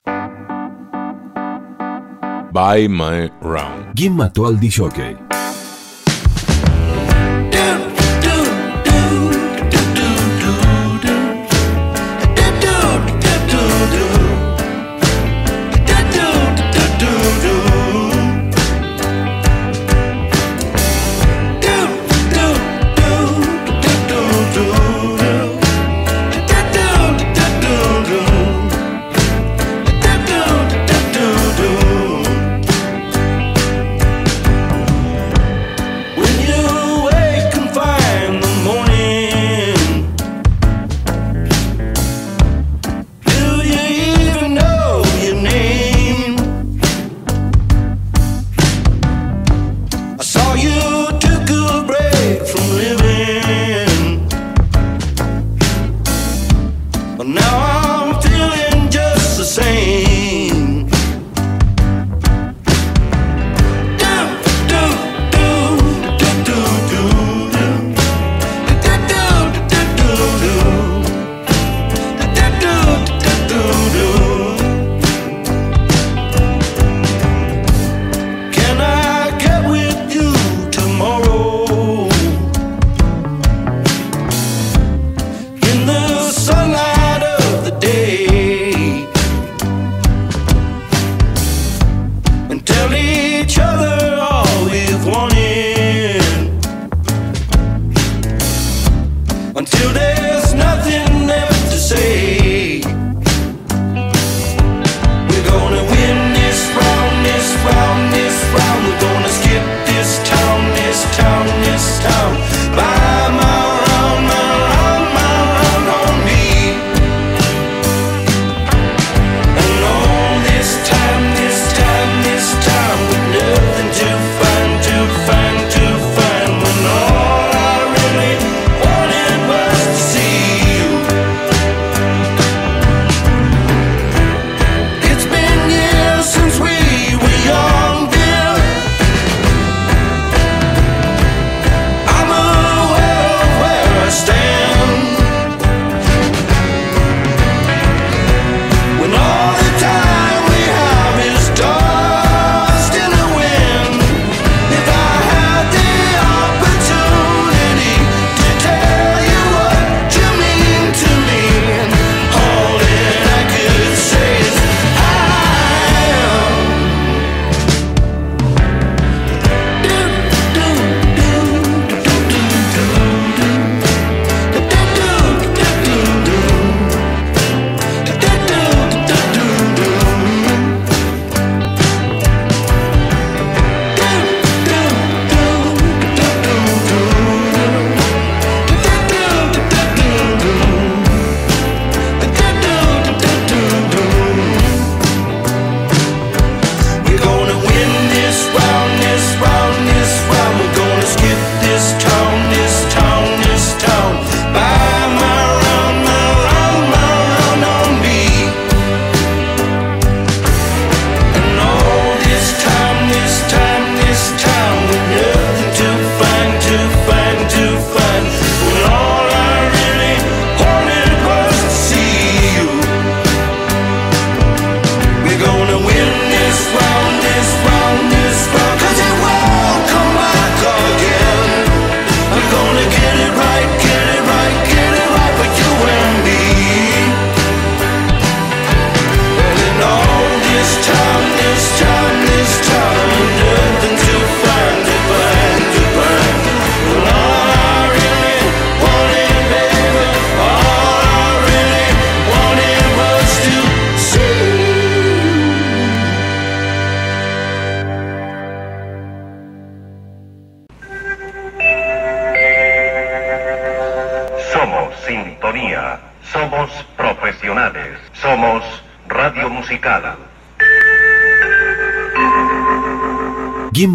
By 2.52 2.90
My 2.90 3.30
Round. 3.40 3.94
¿Quién 3.96 4.16
mató 4.16 4.48
al 4.48 4.60
DJ? 4.60 5.27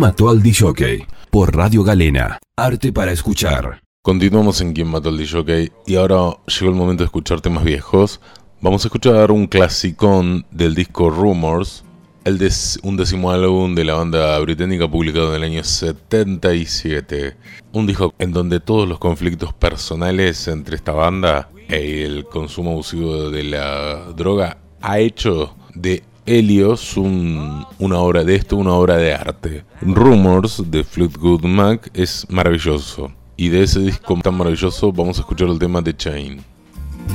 Mató 0.02 0.30
al 0.30 0.42
DJ? 0.42 1.06
Por 1.30 1.54
Radio 1.54 1.84
Galena. 1.84 2.40
Arte 2.56 2.92
para 2.92 3.12
escuchar. 3.12 3.84
Continuamos 4.02 4.60
en 4.60 4.72
Quien 4.72 4.88
mató 4.88 5.10
al 5.10 5.16
DJ 5.16 5.70
y 5.86 5.94
ahora 5.94 6.38
llegó 6.44 6.72
el 6.72 6.76
momento 6.76 7.04
de 7.04 7.06
escuchar 7.06 7.40
temas 7.40 7.62
viejos. 7.62 8.20
Vamos 8.60 8.84
a 8.84 8.88
escuchar 8.88 9.30
un 9.30 9.46
clasicón 9.46 10.44
del 10.50 10.74
disco 10.74 11.08
Rumors, 11.08 11.84
el 12.24 12.50
un 12.82 12.96
décimo 12.96 13.30
álbum 13.30 13.76
de 13.76 13.84
la 13.84 13.94
banda 13.94 14.36
británica 14.40 14.90
publicado 14.90 15.36
en 15.36 15.44
el 15.44 15.52
año 15.52 15.62
77. 15.62 17.36
Un 17.72 17.86
disco 17.86 18.12
en 18.18 18.32
donde 18.32 18.58
todos 18.58 18.88
los 18.88 18.98
conflictos 18.98 19.54
personales 19.54 20.48
entre 20.48 20.74
esta 20.74 20.90
banda 20.90 21.48
y 21.68 22.00
el 22.00 22.24
consumo 22.24 22.72
abusivo 22.72 23.30
de 23.30 23.44
la 23.44 24.06
droga 24.16 24.58
ha 24.80 24.98
hecho 24.98 25.54
de 25.76 26.02
Helios 26.26 26.96
un- 26.96 27.64
una 27.78 27.98
obra 27.98 28.22
de 28.24 28.36
esto, 28.36 28.56
una 28.56 28.72
obra 28.72 28.96
de 28.96 29.12
arte. 29.14 29.64
Rumors 29.80 30.62
de 30.70 30.84
Fleetwood 30.84 31.42
Mac 31.44 31.90
es 31.94 32.26
maravilloso. 32.30 33.10
Y 33.36 33.48
de 33.48 33.62
ese 33.64 33.80
disco 33.80 34.16
tan 34.22 34.34
maravilloso 34.36 34.92
vamos 34.92 35.18
a 35.18 35.20
escuchar 35.22 35.48
el 35.48 35.58
tema 35.58 35.80
de 35.80 35.96
Chain. 35.96 36.44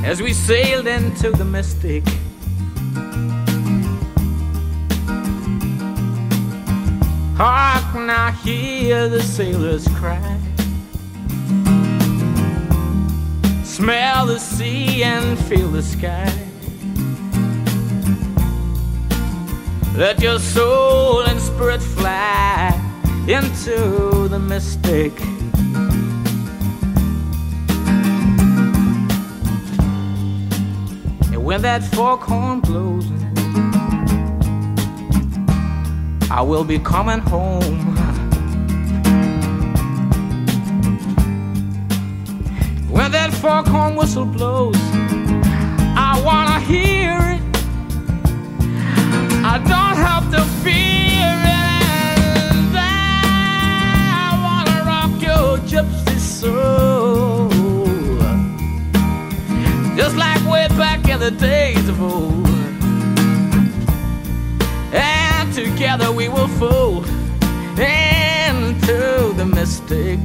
as 0.05 0.21
we 0.21 0.33
sailed 0.33 0.85
into 0.87 1.31
the 1.37 1.43
mystic. 1.45 2.03
Hark 7.37 7.93
now, 7.95 8.31
hear 8.43 9.07
the 9.07 9.21
sailors 9.21 9.87
cry. 9.99 10.19
Smell 13.63 14.25
the 14.25 14.39
sea 14.39 15.03
and 15.03 15.37
feel 15.45 15.69
the 15.69 15.83
sky. 15.83 16.27
Let 19.97 20.21
your 20.21 20.37
soul 20.37 21.21
and 21.21 21.41
spirit 21.41 21.81
fly 21.81 22.69
into 23.27 24.27
the 24.27 24.37
mystic. 24.37 25.11
And 31.33 31.43
when 31.43 31.63
that 31.63 31.83
foghorn 31.83 32.59
blows, 32.59 33.09
I 36.29 36.43
will 36.43 36.63
be 36.63 36.77
coming 36.77 37.17
home. 37.17 37.95
When 42.87 43.11
that 43.13 43.33
foghorn 43.33 43.95
whistle 43.95 44.25
blows, 44.25 44.77
I 45.97 46.21
wanna 46.23 46.59
hear 46.59 46.96
the 61.31 61.39
days 61.39 61.89
of 61.89 62.01
old. 62.01 62.47
And 64.93 65.53
together 65.53 66.09
we 66.09 66.29
will 66.29 66.47
fold 66.47 67.05
into 67.77 69.33
the 69.35 69.45
mystic. 69.45 70.19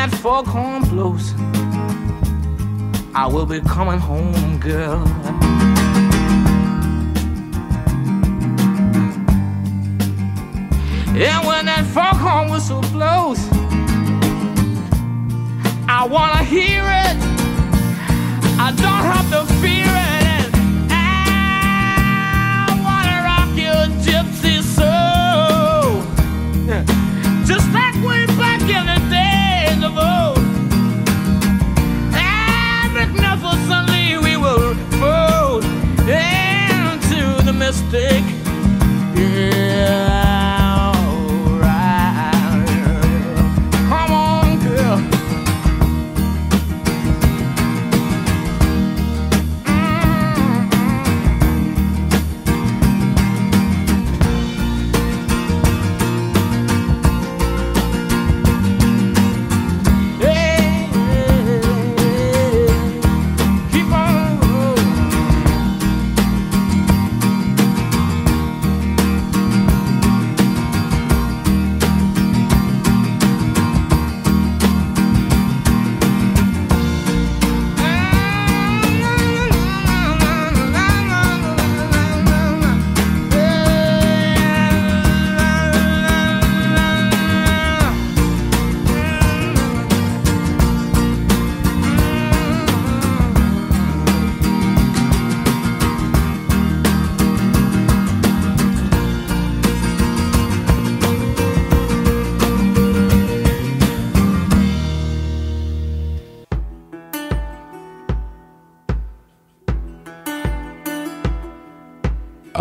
That 0.00 0.16
foghorn 0.20 0.82
blows, 0.84 1.34
I 3.14 3.26
will 3.30 3.44
be 3.44 3.60
coming 3.60 3.98
home, 3.98 4.58
girl. 4.58 5.06
And 11.28 11.46
when 11.46 11.66
that 11.66 11.84
foghorn 11.92 12.50
whistle 12.50 12.80
blows, 12.92 13.40
I 15.86 16.06
wanna 16.10 16.44
hear 16.44 16.82
it. 17.06 17.18
I 18.58 18.72
don't 18.82 19.04
have 19.12 19.28
to 19.34 19.44
fear 19.60 19.92
it. 20.32 20.48
I 20.90 22.72
wanna 22.86 23.18
rock 23.28 23.50
your 23.66 23.84
gypsy 24.06 24.62
soul. 24.62 26.00
Just 27.44 27.70
like 27.74 27.89
into 37.92 38.39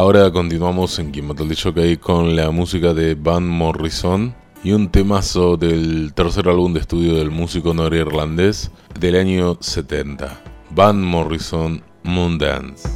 Ahora 0.09 0.31
continuamos 0.31 0.97
en 0.97 1.11
Quien 1.11 1.27
mató 1.27 1.45
con 2.01 2.35
la 2.35 2.49
música 2.49 2.95
de 2.95 3.13
Van 3.13 3.47
Morrison 3.47 4.33
y 4.63 4.71
un 4.71 4.89
temazo 4.89 5.55
del 5.55 6.15
tercer 6.15 6.49
álbum 6.49 6.73
de 6.73 6.79
estudio 6.79 7.13
del 7.13 7.29
músico 7.29 7.75
norirlandés 7.75 8.71
del 8.99 9.17
año 9.17 9.59
70. 9.61 10.41
Van 10.71 10.99
Morrison 10.99 11.83
Moondance. 12.01 12.89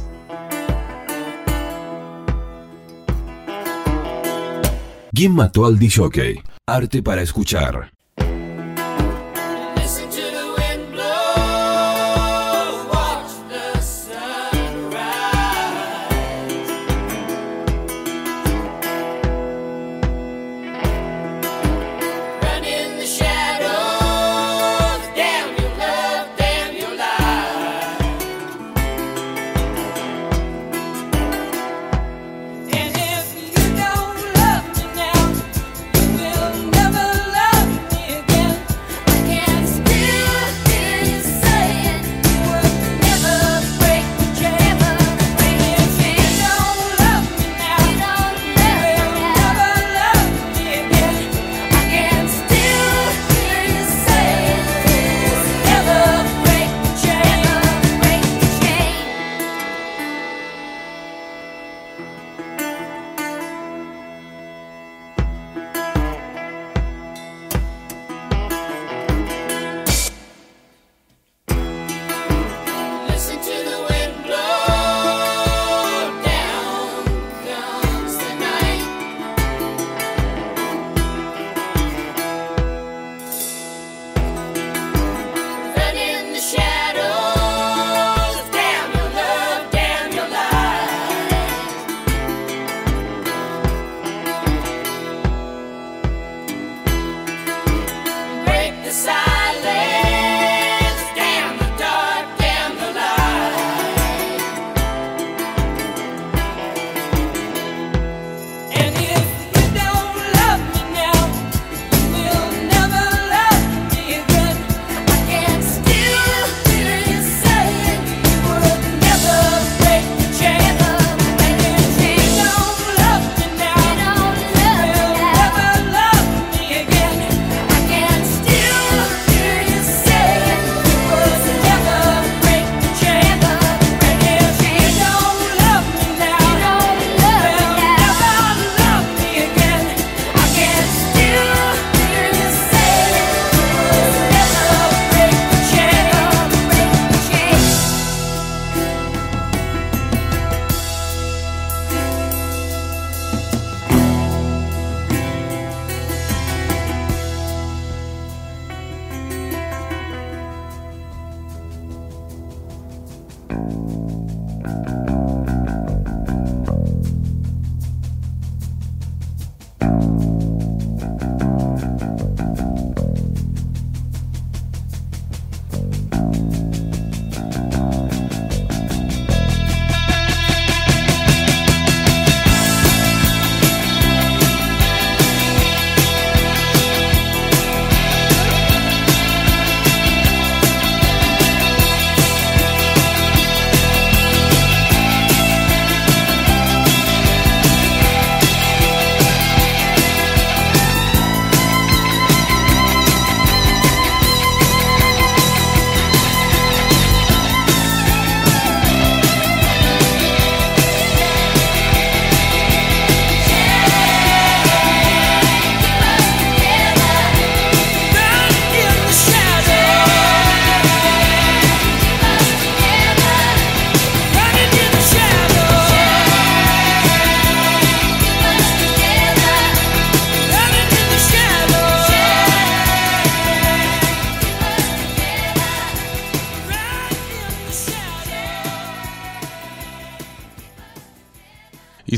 ¿Quién 5.12 5.36
mató 5.36 5.66
al 5.66 5.78
DJ? 5.78 6.42
Arte 6.66 7.00
para 7.00 7.22
escuchar. 7.22 7.93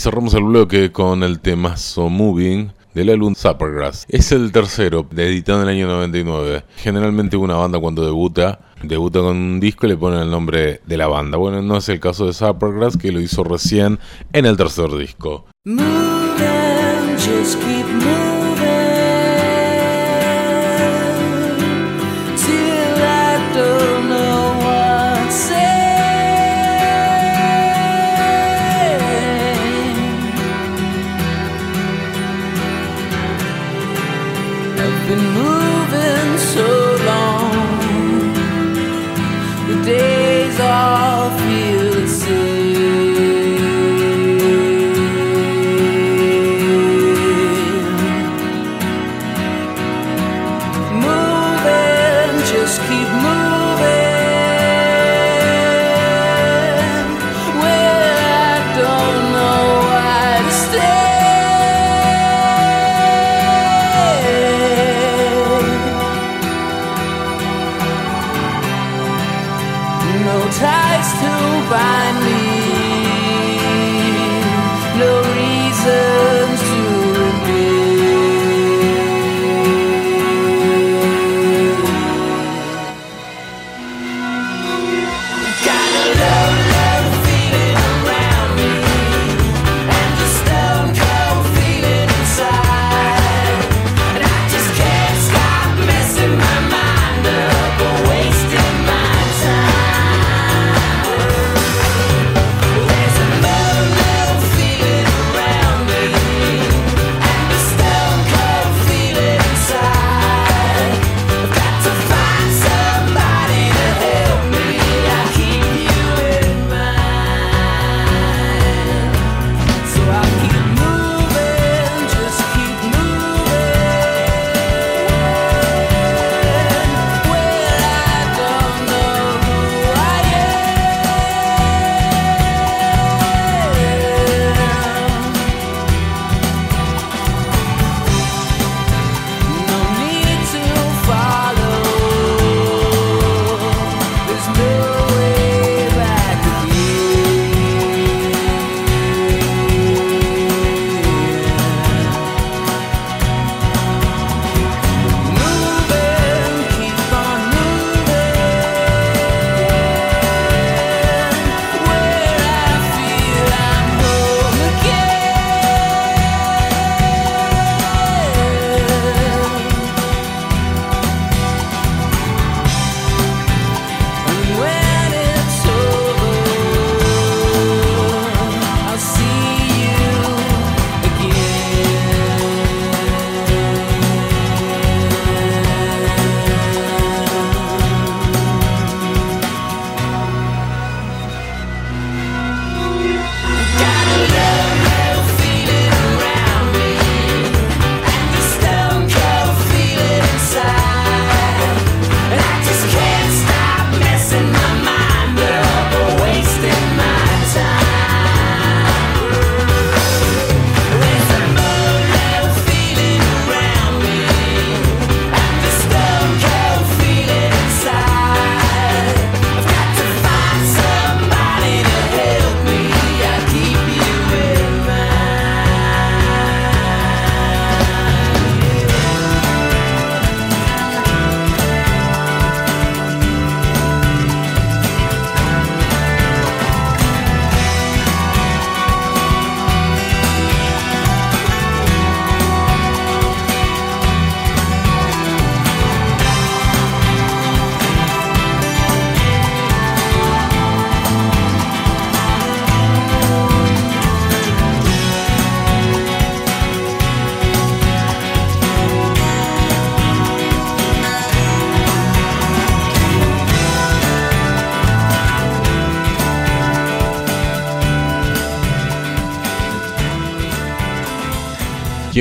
Cerramos 0.06 0.34
el 0.34 0.44
bloque 0.44 0.92
con 0.92 1.24
el 1.24 1.40
temazo 1.40 2.08
Moving 2.08 2.70
del 2.94 3.10
álbum 3.10 3.34
Suppergrass. 3.34 4.06
Es 4.08 4.30
el 4.30 4.52
tercero, 4.52 5.04
editado 5.16 5.64
en 5.64 5.68
el 5.68 5.74
año 5.74 5.88
99. 5.88 6.62
Generalmente 6.76 7.36
una 7.36 7.56
banda 7.56 7.80
cuando 7.80 8.04
debuta, 8.04 8.60
debuta 8.84 9.18
con 9.18 9.36
un 9.36 9.58
disco 9.58 9.84
y 9.84 9.88
le 9.88 9.96
ponen 9.96 10.20
el 10.20 10.30
nombre 10.30 10.80
de 10.86 10.96
la 10.96 11.08
banda. 11.08 11.38
Bueno, 11.38 11.60
no 11.60 11.78
es 11.78 11.88
el 11.88 11.98
caso 11.98 12.24
de 12.24 12.34
Suppergrass, 12.34 12.96
que 12.96 13.10
lo 13.10 13.20
hizo 13.20 13.42
recién 13.42 13.98
en 14.32 14.46
el 14.46 14.56
tercer 14.56 14.96
disco. 14.96 15.46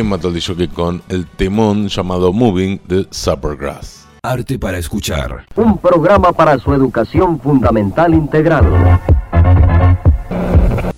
¿Quién 0.06 0.12
mató 0.12 0.28
al 0.28 0.36
DJ 0.36 0.68
con 0.68 1.02
el 1.10 1.26
temón 1.26 1.88
llamado 1.88 2.32
Moving 2.32 2.80
de 2.88 3.08
Suppergrass? 3.10 4.06
Arte 4.22 4.60
para 4.60 4.78
escuchar. 4.78 5.48
Un 5.56 5.80
programa 5.80 6.32
para 6.32 6.60
su 6.60 6.76
educación 6.76 7.40
fundamental 7.40 8.14
integral. 8.14 9.00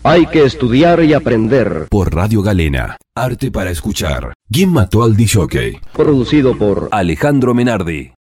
Hay 0.03 0.25
que 0.25 0.43
estudiar 0.43 1.01
y 1.05 1.13
aprender. 1.13 1.87
Por 1.89 2.13
Radio 2.13 2.41
Galena. 2.41 2.97
Arte 3.15 3.49
para 3.49 3.69
escuchar. 3.69 4.33
¿Quién 4.51 4.73
mató 4.73 5.03
al 5.03 5.15
DJ? 5.15 5.79
Producido 5.93 6.57
por 6.57 6.89
Alejandro 6.91 7.53
Menardi. 7.53 8.11